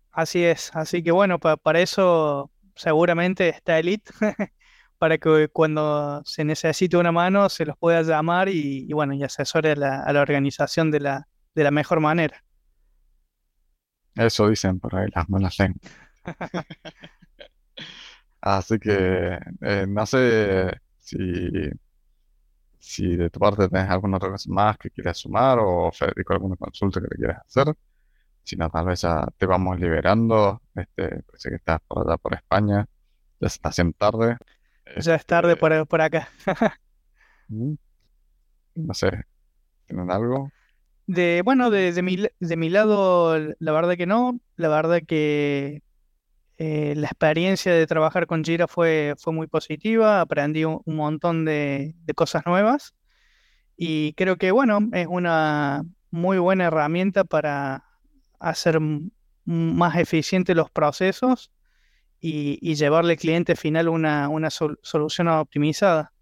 Así 0.09 0.41
es, 0.41 0.73
así 0.73 1.03
que 1.03 1.11
bueno, 1.11 1.37
para 1.37 1.81
eso 1.81 2.49
seguramente 2.75 3.49
está 3.49 3.77
Elite 3.77 4.09
para 4.97 5.17
que 5.17 5.49
cuando 5.49 6.23
se 6.23 6.45
necesite 6.45 6.95
una 6.95 7.11
mano 7.11 7.49
se 7.49 7.65
los 7.65 7.75
pueda 7.77 8.01
llamar 8.01 8.47
y, 8.47 8.87
bueno, 8.93 9.13
y 9.15 9.23
asesore 9.23 9.71
a 9.71 9.75
la, 9.75 10.01
a 10.01 10.13
la 10.13 10.21
organización 10.21 10.91
de 10.91 11.01
la, 11.01 11.27
de 11.55 11.63
la 11.65 11.71
mejor 11.71 11.99
manera. 11.99 12.41
Eso 14.15 14.47
dicen 14.47 14.79
por 14.79 14.95
ahí 14.95 15.09
las 15.13 15.27
malas 15.27 15.59
lenguas. 15.59 15.91
Así 18.43 18.77
que 18.79 19.39
eh, 19.61 19.85
no 19.87 20.05
sé 20.05 20.71
si, 20.99 21.17
si 22.79 23.15
de 23.15 23.29
tu 23.29 23.39
parte 23.39 23.69
tenés 23.69 23.89
alguna 23.89 24.17
otra 24.17 24.29
cosa 24.31 24.49
más 24.51 24.77
que 24.77 24.89
quieras 24.91 25.17
sumar 25.17 25.59
o 25.61 25.91
Federico 25.91 26.33
alguna 26.33 26.55
consulta 26.57 26.99
que 27.01 27.07
le 27.11 27.15
quieras 27.17 27.41
hacer. 27.45 27.73
Si 28.43 28.55
no, 28.57 28.69
tal 28.71 28.85
vez 28.87 29.01
ya 29.01 29.27
te 29.37 29.45
vamos 29.47 29.79
liberando. 29.79 30.61
Este, 30.75 31.23
parece 31.23 31.49
que 31.51 31.55
estás 31.57 31.81
por 31.87 32.07
allá 32.07 32.17
por 32.17 32.33
España. 32.35 32.87
Ya 33.39 33.49
se 33.49 33.55
está 33.57 33.69
haciendo 33.69 33.95
tarde. 33.97 34.37
Ya 34.95 35.15
es 35.15 35.25
tarde 35.25 35.55
Este, 35.55 35.57
por, 35.57 35.87
por 35.87 36.01
acá. 36.01 36.29
no 38.75 38.93
sé, 38.93 39.09
¿tienen 39.87 40.11
algo? 40.11 40.53
De, 41.05 41.41
bueno, 41.43 41.69
de, 41.69 41.91
de 41.91 42.01
mi, 42.01 42.17
de 42.39 42.57
mi 42.57 42.69
lado, 42.69 43.37
la 43.59 43.71
verdad 43.73 43.97
que 43.97 44.05
no. 44.05 44.39
La 44.55 44.69
verdad 44.69 45.01
que 45.05 45.81
eh, 46.57 46.93
la 46.95 47.07
experiencia 47.07 47.73
de 47.73 47.87
trabajar 47.87 48.27
con 48.27 48.43
Jira 48.43 48.67
fue, 48.67 49.15
muy 49.27 49.47
positiva. 49.47 50.21
Aprendí 50.21 50.65
un, 50.65 50.81
montón 50.85 51.45
de, 51.45 51.95
cosas 52.15 52.45
nuevas. 52.45 52.93
Y 53.75 54.13
creo 54.13 54.37
que, 54.37 54.51
bueno, 54.51 54.79
es 54.93 55.07
una 55.07 55.83
muy 56.11 56.37
buena 56.37 56.65
herramienta 56.65 57.23
para 57.23 57.85
hacer 58.39 58.79
más 59.45 59.97
eficientes 59.97 60.55
los 60.55 60.69
procesos 60.69 61.51
y, 62.19 62.75
llevarle 62.75 63.13
al 63.13 63.19
cliente 63.19 63.55
final 63.55 63.89
una, 63.89 64.29
una 64.29 64.49
sol- 64.49 64.79
solución 64.83 65.27
optimizada. 65.27 66.13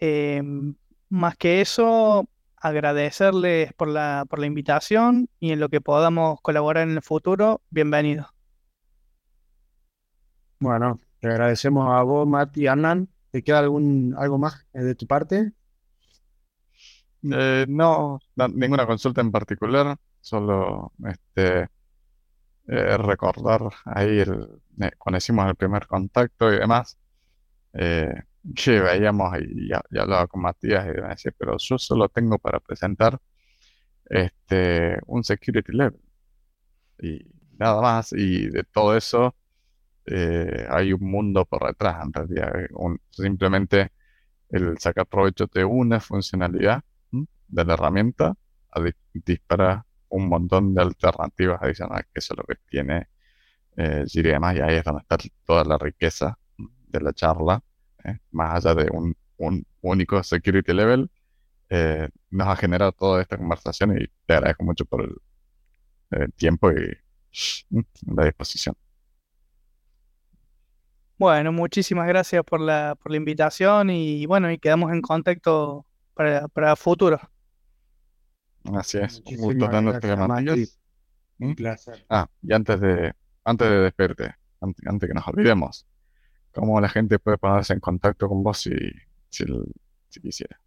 Eh, 0.00 0.42
más 1.10 1.36
que 1.36 1.60
eso, 1.60 2.26
agradecerles 2.56 3.72
por 3.74 3.88
la, 3.88 4.24
por 4.28 4.38
la 4.38 4.46
invitación 4.46 5.28
y 5.38 5.52
en 5.52 5.60
lo 5.60 5.68
que 5.68 5.80
podamos 5.80 6.40
colaborar 6.40 6.88
en 6.88 6.96
el 6.96 7.02
futuro, 7.02 7.60
bienvenido. 7.70 8.31
Bueno, 10.62 11.00
te 11.18 11.26
agradecemos 11.26 11.88
a 11.90 12.02
vos, 12.02 12.24
Mati 12.24 12.62
y 12.62 12.66
Hernán. 12.66 13.08
¿Te 13.32 13.42
queda 13.42 13.58
algún, 13.58 14.14
algo 14.16 14.38
más 14.38 14.64
eh, 14.72 14.82
de 14.82 14.94
tu 14.94 15.08
parte? 15.08 15.50
Eh, 17.24 17.66
no, 17.68 18.20
ninguna 18.54 18.86
consulta 18.86 19.20
en 19.22 19.32
particular, 19.32 19.96
solo 20.20 20.92
este, 21.04 21.62
eh, 22.68 22.96
recordar 22.96 23.62
ahí 23.86 24.20
el, 24.20 24.62
cuando 24.98 25.18
hicimos 25.18 25.48
el 25.48 25.56
primer 25.56 25.88
contacto 25.88 26.52
y 26.52 26.58
demás, 26.60 26.96
que 27.72 28.80
veíamos 28.80 29.36
y 29.40 29.68
ya 29.68 29.82
hablaba 30.00 30.28
con 30.28 30.42
Matías 30.42 30.86
y 30.86 31.00
me 31.00 31.08
decía, 31.08 31.32
pero 31.36 31.56
yo 31.58 31.76
solo 31.76 32.08
tengo 32.08 32.38
para 32.38 32.60
presentar 32.60 33.18
este, 34.04 34.96
un 35.06 35.24
security 35.24 35.72
level 35.72 36.00
y 37.00 37.26
nada 37.58 37.80
más, 37.82 38.12
y 38.12 38.48
de 38.48 38.62
todo 38.62 38.96
eso 38.96 39.34
eh, 40.06 40.66
hay 40.70 40.92
un 40.92 41.10
mundo 41.10 41.44
por 41.46 41.66
detrás 41.66 42.04
en 42.04 42.12
realidad, 42.12 42.60
eh, 42.60 42.68
un- 42.74 43.00
simplemente 43.10 43.92
el 44.50 44.78
sacar 44.78 45.06
provecho 45.06 45.46
de 45.52 45.64
una 45.64 46.00
funcionalidad 46.00 46.82
¿m? 47.12 47.26
de 47.48 47.64
la 47.64 47.74
herramienta 47.74 48.34
a 48.72 48.80
di- 48.82 48.92
dispara 49.14 49.86
un 50.10 50.28
montón 50.28 50.74
de 50.74 50.82
alternativas 50.82 51.62
adicionales, 51.62 52.06
que 52.12 52.20
eso 52.20 52.34
es 52.34 52.38
lo 52.38 52.44
que 52.44 52.56
tiene 52.70 53.08
eh, 53.76 54.04
y 54.12 54.20
y 54.28 54.32
ahí 54.60 54.76
es 54.76 54.84
donde 54.84 55.02
está 55.02 55.16
toda 55.46 55.64
la 55.64 55.78
riqueza 55.78 56.38
de 56.88 57.00
la 57.00 57.12
charla, 57.12 57.62
¿eh? 58.04 58.18
Más 58.32 58.64
allá 58.66 58.74
de 58.84 58.90
un, 58.92 59.14
un 59.38 59.64
único 59.82 60.22
security 60.22 60.72
level, 60.72 61.10
eh, 61.70 62.08
nos 62.30 62.48
ha 62.48 62.56
generado 62.56 62.92
toda 62.92 63.22
esta 63.22 63.36
conversación 63.38 63.98
y 64.00 64.06
te 64.26 64.34
agradezco 64.34 64.64
mucho 64.64 64.84
por 64.86 65.02
el, 65.04 65.16
el 66.10 66.32
tiempo 66.34 66.70
y 66.72 66.96
la 68.06 68.24
disposición. 68.26 68.76
Bueno, 71.22 71.52
muchísimas 71.52 72.08
gracias 72.08 72.42
por 72.42 72.60
la, 72.60 72.96
por 73.00 73.12
la 73.12 73.16
invitación 73.16 73.90
y 73.90 74.26
bueno, 74.26 74.50
y 74.50 74.58
quedamos 74.58 74.90
en 74.92 75.00
contacto 75.00 75.86
para, 76.14 76.48
para 76.48 76.74
futuro. 76.74 77.20
Así 78.74 78.98
es, 78.98 79.22
un 79.26 79.36
Muchísimas 79.36 79.40
gusto 79.40 79.68
tenerte, 79.68 80.08
gracias. 80.08 80.18
Matías. 80.18 80.80
Un 81.38 81.54
placer. 81.54 82.04
Ah, 82.08 82.28
y 82.42 82.52
antes 82.52 82.80
de, 82.80 83.14
antes 83.44 83.70
de 83.70 83.76
despedirte, 83.82 84.34
antes, 84.60 84.86
antes 84.86 85.08
que 85.08 85.14
nos 85.14 85.28
olvidemos, 85.28 85.86
¿cómo 86.52 86.80
la 86.80 86.88
gente 86.88 87.20
puede 87.20 87.38
ponerse 87.38 87.72
en 87.74 87.80
contacto 87.80 88.28
con 88.28 88.42
vos 88.42 88.58
si, 88.58 88.72
si, 89.30 89.44
si 90.08 90.20
quisiera? 90.20 90.60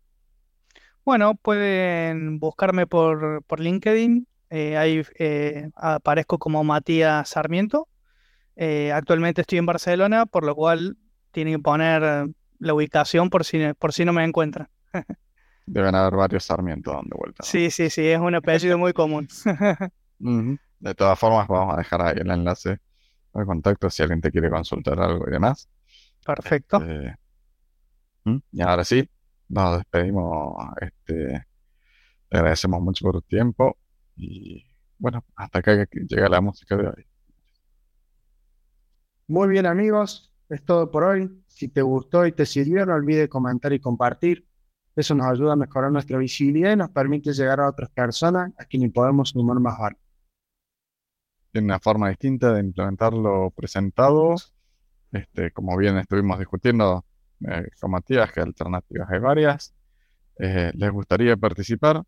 Bueno, 1.03 1.35
pueden 1.35 2.39
buscarme 2.39 2.87
por, 2.87 3.43
por 3.43 3.59
LinkedIn. 3.59 4.27
eh, 4.49 4.77
ahí 4.77 5.03
eh, 5.19 5.69
aparezco 5.75 6.39
como 6.39 6.63
Matías 6.63 7.29
Sarmiento. 7.29 7.87
Eh, 8.55 8.91
actualmente 8.91 9.41
estoy 9.41 9.57
en 9.57 9.65
Barcelona, 9.65 10.25
por 10.25 10.45
lo 10.45 10.55
cual 10.55 10.97
tienen 11.31 11.55
que 11.55 11.59
poner 11.59 12.03
eh, 12.03 12.33
la 12.59 12.73
ubicación 12.73 13.29
por 13.29 13.43
si, 13.43 13.73
por 13.77 13.93
si 13.93 14.05
no 14.05 14.13
me 14.13 14.23
encuentran. 14.23 14.69
Deben 15.65 15.95
haber 15.95 16.15
varios 16.15 16.45
Sarmientos 16.45 16.93
dando 16.93 17.17
vuelta, 17.17 17.37
¿no? 17.41 17.45
Sí, 17.45 17.71
sí, 17.71 17.89
sí, 17.89 18.07
es 18.07 18.19
un 18.19 18.35
apellido 18.35 18.77
muy 18.77 18.93
común. 18.93 19.27
De 20.79 20.95
todas 20.95 21.17
formas, 21.17 21.47
vamos 21.47 21.73
a 21.73 21.77
dejar 21.77 22.01
ahí 22.01 22.15
el 22.17 22.29
enlace 22.29 22.79
de 23.33 23.45
contacto 23.45 23.89
si 23.89 24.03
alguien 24.03 24.21
te 24.21 24.31
quiere 24.31 24.49
consultar 24.49 24.99
algo 24.99 25.27
y 25.27 25.31
demás. 25.31 25.67
Perfecto. 26.25 26.81
Eh, 26.81 27.15
¿m? 28.25 28.41
y 28.51 28.61
ahora 28.61 28.83
sí, 28.83 29.09
nos 29.49 29.77
despedimos. 29.77 30.55
Este, 30.79 31.45
te 32.29 32.37
agradecemos 32.37 32.81
mucho 32.81 33.03
por 33.03 33.15
tu 33.15 33.21
tiempo 33.23 33.77
y 34.15 34.63
bueno, 34.97 35.25
hasta 35.35 35.59
acá 35.59 35.85
que 35.85 35.99
llega 36.01 36.29
la 36.29 36.41
música 36.41 36.77
de 36.77 36.87
hoy. 36.87 37.05
Muy 39.27 39.47
bien, 39.49 39.65
amigos, 39.65 40.31
es 40.49 40.63
todo 40.63 40.91
por 40.91 41.03
hoy. 41.03 41.43
Si 41.47 41.67
te 41.67 41.81
gustó 41.81 42.27
y 42.27 42.31
te 42.31 42.45
sirvió, 42.45 42.85
no 42.85 42.93
olvides 42.93 43.27
comentar 43.27 43.73
y 43.73 43.79
compartir. 43.79 44.47
Eso 44.95 45.15
nos 45.15 45.25
ayuda 45.25 45.53
a 45.53 45.55
mejorar 45.55 45.91
nuestra 45.91 46.19
visibilidad 46.19 46.71
y 46.73 46.75
nos 46.75 46.91
permite 46.91 47.33
llegar 47.33 47.59
a 47.59 47.69
otras 47.69 47.89
personas 47.89 48.53
a 48.57 48.65
quienes 48.65 48.91
podemos 48.91 49.29
sumar 49.29 49.59
más 49.59 49.79
valor. 49.79 49.97
Tiene 51.51 51.65
una 51.65 51.79
forma 51.79 52.09
distinta 52.09 52.53
de 52.53 52.59
implementar 52.59 53.13
lo 53.13 53.49
presentado. 53.49 54.35
Este, 55.11 55.51
como 55.51 55.75
bien 55.75 55.97
estuvimos 55.97 56.37
discutiendo 56.37 57.03
eh, 57.47 57.67
con 57.81 57.91
Matías, 57.91 58.31
que 58.31 58.41
alternativas 58.41 59.09
hay 59.09 59.19
varias. 59.19 59.73
Eh, 60.37 60.71
¿les 60.75 60.91
gustaría 60.91 61.35
participar? 61.35 62.03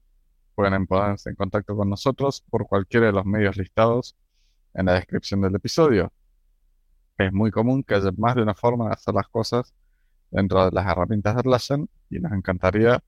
Pueden 0.53 0.85
ponerse 0.85 1.31
en 1.31 1.35
contacto 1.35 1.75
con 1.75 1.89
nosotros 1.89 2.43
por 2.49 2.67
cualquiera 2.67 3.07
de 3.07 3.13
los 3.13 3.25
medios 3.25 3.57
listados 3.57 4.15
en 4.75 4.85
la 4.85 4.93
descripción 4.93 5.41
del 5.41 5.55
episodio. 5.55 6.11
Es 7.17 7.33
muy 7.33 7.51
común 7.51 7.83
que 7.83 7.95
haya 7.95 8.11
más 8.17 8.35
de 8.35 8.43
una 8.43 8.53
forma 8.53 8.87
de 8.87 8.93
hacer 8.93 9.13
las 9.13 9.27
cosas 9.27 9.73
dentro 10.31 10.65
de 10.65 10.71
las 10.71 10.85
herramientas 10.85 11.35
de 11.35 11.39
Atlassian 11.39 11.89
y 12.09 12.19
nos 12.19 12.31
encantaría 12.31 13.03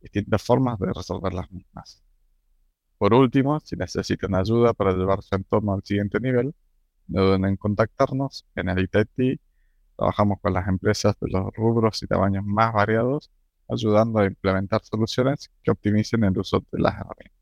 distintas 0.00 0.42
formas 0.42 0.78
de 0.78 0.92
resolver 0.92 1.32
las 1.32 1.50
mismas. 1.50 2.02
Por 2.98 3.14
último, 3.14 3.60
si 3.60 3.76
necesitan 3.76 4.34
ayuda 4.34 4.72
para 4.74 4.92
llevar 4.92 5.22
su 5.22 5.34
entorno 5.34 5.74
al 5.74 5.82
siguiente 5.82 6.20
nivel, 6.20 6.54
no 7.08 7.22
duden 7.24 7.44
en 7.46 7.56
contactarnos. 7.56 8.46
En 8.54 8.68
Elite 8.68 9.06
IT 9.16 9.40
trabajamos 9.96 10.40
con 10.40 10.52
las 10.52 10.68
empresas 10.68 11.16
de 11.20 11.30
los 11.30 11.54
rubros 11.54 12.02
y 12.02 12.06
tamaños 12.06 12.44
más 12.44 12.72
variados, 12.72 13.30
ayudando 13.68 14.20
a 14.20 14.26
implementar 14.26 14.82
soluciones 14.84 15.50
que 15.62 15.70
optimicen 15.70 16.24
el 16.24 16.38
uso 16.38 16.64
de 16.70 16.80
las 16.80 16.94
herramientas. 16.94 17.32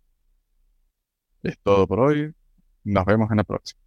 Es 1.43 1.59
todo 1.61 1.87
por 1.87 2.01
hoy. 2.01 2.35
Nos 2.85 3.05
vemos 3.07 3.31
en 3.31 3.39
la 3.39 3.45
próxima. 3.45 3.82